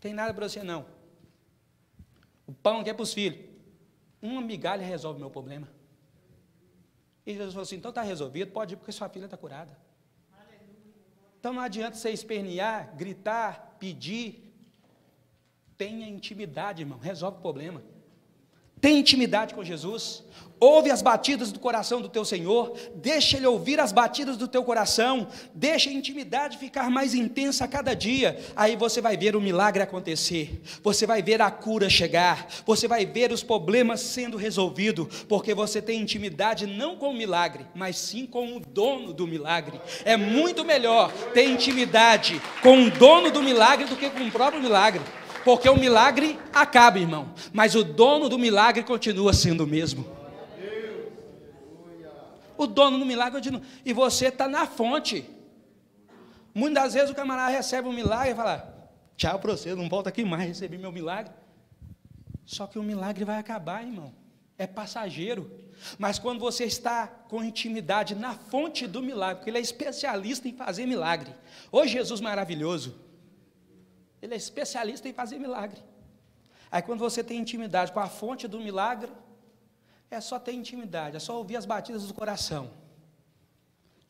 tem 0.00 0.14
nada 0.14 0.32
para 0.32 0.48
você 0.48 0.62
não. 0.62 0.86
O 2.46 2.52
pão 2.52 2.80
aqui 2.80 2.90
é 2.90 2.94
para 2.94 3.02
os 3.02 3.12
filhos. 3.12 3.44
Uma 4.22 4.40
migalha 4.40 4.84
resolve 4.86 5.16
o 5.18 5.20
meu 5.20 5.30
problema. 5.30 5.68
E 7.26 7.32
Jesus 7.32 7.52
falou 7.52 7.64
assim: 7.64 7.76
então 7.76 7.88
está 7.88 8.02
resolvido, 8.02 8.52
pode 8.52 8.74
ir 8.74 8.76
porque 8.76 8.92
sua 8.92 9.08
filha 9.08 9.24
está 9.24 9.36
curada. 9.36 9.76
Então 11.40 11.52
não 11.52 11.60
adianta 11.60 11.96
você 11.96 12.10
espernear, 12.10 12.96
gritar, 12.96 13.76
pedir. 13.78 14.43
Tenha 15.84 16.08
intimidade, 16.08 16.80
irmão, 16.80 16.98
resolve 16.98 17.36
o 17.36 17.42
problema. 17.42 17.82
Tem 18.80 18.98
intimidade 18.98 19.52
com 19.52 19.62
Jesus. 19.62 20.24
Ouve 20.58 20.90
as 20.90 21.02
batidas 21.02 21.52
do 21.52 21.60
coração 21.60 22.00
do 22.00 22.08
teu 22.08 22.24
Senhor, 22.24 22.74
deixa 22.94 23.36
Ele 23.36 23.46
ouvir 23.46 23.78
as 23.78 23.92
batidas 23.92 24.38
do 24.38 24.48
teu 24.48 24.64
coração, 24.64 25.28
deixa 25.54 25.90
a 25.90 25.92
intimidade 25.92 26.56
ficar 26.56 26.88
mais 26.88 27.12
intensa 27.12 27.66
a 27.66 27.68
cada 27.68 27.92
dia. 27.92 28.38
Aí 28.56 28.76
você 28.76 29.02
vai 29.02 29.14
ver 29.14 29.36
o 29.36 29.42
milagre 29.42 29.82
acontecer, 29.82 30.62
você 30.82 31.06
vai 31.06 31.22
ver 31.22 31.42
a 31.42 31.50
cura 31.50 31.90
chegar, 31.90 32.46
você 32.64 32.88
vai 32.88 33.04
ver 33.04 33.30
os 33.30 33.42
problemas 33.42 34.00
sendo 34.00 34.38
resolvidos, 34.38 35.24
porque 35.24 35.52
você 35.52 35.82
tem 35.82 36.00
intimidade 36.00 36.66
não 36.66 36.96
com 36.96 37.10
o 37.10 37.14
milagre, 37.14 37.66
mas 37.74 37.98
sim 37.98 38.24
com 38.24 38.56
o 38.56 38.60
dono 38.60 39.12
do 39.12 39.26
milagre. 39.26 39.78
É 40.02 40.16
muito 40.16 40.64
melhor 40.64 41.12
ter 41.34 41.44
intimidade 41.44 42.40
com 42.62 42.84
o 42.84 42.90
dono 42.90 43.30
do 43.30 43.42
milagre 43.42 43.84
do 43.84 43.96
que 43.96 44.08
com 44.08 44.24
o 44.24 44.32
próprio 44.32 44.62
milagre. 44.62 45.02
Porque 45.44 45.68
o 45.68 45.76
milagre 45.76 46.38
acaba, 46.52 46.98
irmão, 46.98 47.34
mas 47.52 47.74
o 47.74 47.84
dono 47.84 48.28
do 48.28 48.38
milagre 48.38 48.82
continua 48.82 49.32
sendo 49.32 49.64
o 49.64 49.66
mesmo. 49.66 50.06
O 52.56 52.66
dono 52.66 52.98
do 52.98 53.04
milagre 53.04 53.34
continua. 53.34 53.60
E 53.84 53.92
você 53.92 54.28
está 54.28 54.48
na 54.48 54.66
fonte. 54.66 55.28
Muitas 56.54 56.84
das 56.84 56.94
vezes 56.94 57.10
o 57.10 57.14
camarada 57.14 57.50
recebe 57.50 57.88
um 57.88 57.92
milagre 57.92 58.32
e 58.32 58.34
fala: 58.34 58.90
Tchau 59.16 59.38
para 59.38 59.52
você, 59.52 59.74
não 59.74 59.88
volta 59.88 60.08
aqui 60.08 60.24
mais 60.24 60.46
receber 60.46 60.78
meu 60.78 60.92
milagre. 60.92 61.32
Só 62.46 62.66
que 62.66 62.78
o 62.78 62.82
milagre 62.82 63.24
vai 63.24 63.38
acabar, 63.38 63.82
irmão. 63.82 64.14
É 64.56 64.66
passageiro. 64.66 65.50
Mas 65.98 66.18
quando 66.18 66.38
você 66.38 66.64
está 66.64 67.06
com 67.06 67.42
intimidade 67.42 68.14
na 68.14 68.34
fonte 68.34 68.86
do 68.86 69.02
milagre, 69.02 69.36
porque 69.36 69.50
ele 69.50 69.58
é 69.58 69.60
especialista 69.60 70.48
em 70.48 70.52
fazer 70.52 70.86
milagre. 70.86 71.34
Ô 71.72 71.84
Jesus 71.86 72.20
maravilhoso. 72.20 72.94
Ele 74.24 74.32
é 74.32 74.38
especialista 74.38 75.06
em 75.06 75.12
fazer 75.12 75.38
milagre. 75.38 75.78
Aí 76.70 76.80
quando 76.80 77.00
você 77.00 77.22
tem 77.22 77.38
intimidade 77.38 77.92
com 77.92 78.00
a 78.00 78.08
fonte 78.08 78.48
do 78.48 78.58
milagre, 78.58 79.12
é 80.10 80.18
só 80.18 80.38
ter 80.38 80.52
intimidade, 80.52 81.14
é 81.14 81.20
só 81.20 81.36
ouvir 81.36 81.56
as 81.56 81.66
batidas 81.66 82.06
do 82.06 82.14
coração. 82.14 82.70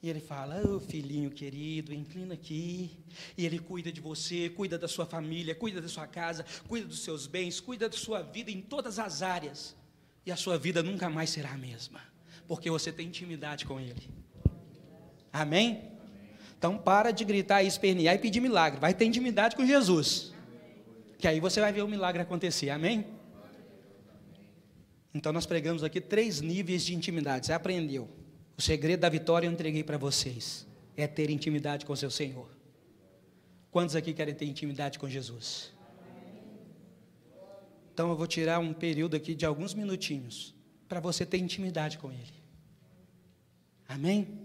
E 0.01 0.09
ele 0.09 0.21
fala: 0.21 0.63
Ô 0.65 0.77
oh, 0.77 0.81
filhinho 0.81 1.33
querido, 1.33 1.93
inclina 1.93 2.35
aqui. 2.35 2.97
E 3.37 3.45
ele 3.45 3.59
cuida 3.59 3.91
de 3.91 4.01
você, 4.01 4.49
cuida 4.49 4.79
da 4.79 4.87
sua 4.87 5.05
família, 5.05 5.53
cuida 5.53 5.81
da 5.81 5.89
sua 5.89 6.07
casa, 6.07 6.47
cuida 6.69 6.87
dos 6.87 7.03
seus 7.03 7.27
bens, 7.27 7.59
cuida 7.59 7.89
da 7.89 7.97
sua 7.97 8.23
vida 8.23 8.53
em 8.53 8.61
todas 8.61 9.01
as 9.01 9.21
áreas. 9.21 9.75
E 10.25 10.31
a 10.31 10.37
sua 10.37 10.57
vida 10.57 10.81
nunca 10.81 11.11
mais 11.11 11.31
será 11.31 11.51
a 11.51 11.59
mesma, 11.59 12.01
porque 12.47 12.71
você 12.71 12.93
tem 12.93 13.09
intimidade 13.09 13.67
com 13.67 13.81
ele. 13.81 14.09
Amém? 15.33 15.94
Então 16.65 16.79
para 16.79 17.11
de 17.11 17.27
gritar 17.27 17.63
e 17.63 17.67
espernear 17.67 18.15
e 18.15 18.19
pedir 18.19 18.41
milagre. 18.41 18.81
Vai 18.81 18.95
ter 18.95 19.05
intimidade 19.05 19.55
com 19.55 19.67
Jesus. 19.67 20.33
Que 21.19 21.29
aí 21.29 21.39
você 21.39 21.61
vai 21.61 21.71
ver 21.71 21.83
o 21.83 21.87
milagre 21.87 22.23
acontecer. 22.23 22.71
Amém? 22.71 23.05
Então 25.13 25.31
nós 25.31 25.45
pregamos 25.45 25.85
aqui 25.85 26.01
três 26.01 26.41
níveis 26.41 26.83
de 26.83 26.95
intimidade. 26.95 27.45
Você 27.45 27.53
aprendeu. 27.53 28.09
O 28.57 28.63
segredo 28.63 29.01
da 29.01 29.11
vitória 29.11 29.47
eu 29.47 29.53
entreguei 29.53 29.85
para 29.85 29.99
vocês. 29.99 30.67
É 30.97 31.07
ter 31.07 31.29
intimidade 31.29 31.85
com 31.85 31.93
o 31.93 31.97
seu 31.99 32.11
Senhor. 32.11 32.49
Quantos 33.71 33.95
aqui 33.95 34.15
querem 34.15 34.35
ter 34.35 34.47
intimidade 34.47 34.99
com 34.99 35.07
Jesus? 35.07 35.71
Então 37.93 38.09
eu 38.09 38.17
vou 38.17 38.27
tirar 38.27 38.59
um 38.59 38.73
período 38.73 39.17
aqui 39.17 39.35
de 39.35 39.45
alguns 39.45 39.75
minutinhos 39.75 40.55
para 40.89 40.99
você 40.99 41.27
ter 41.27 41.37
intimidade 41.37 41.99
com 41.99 42.11
Ele. 42.11 42.33
Amém? 43.87 44.44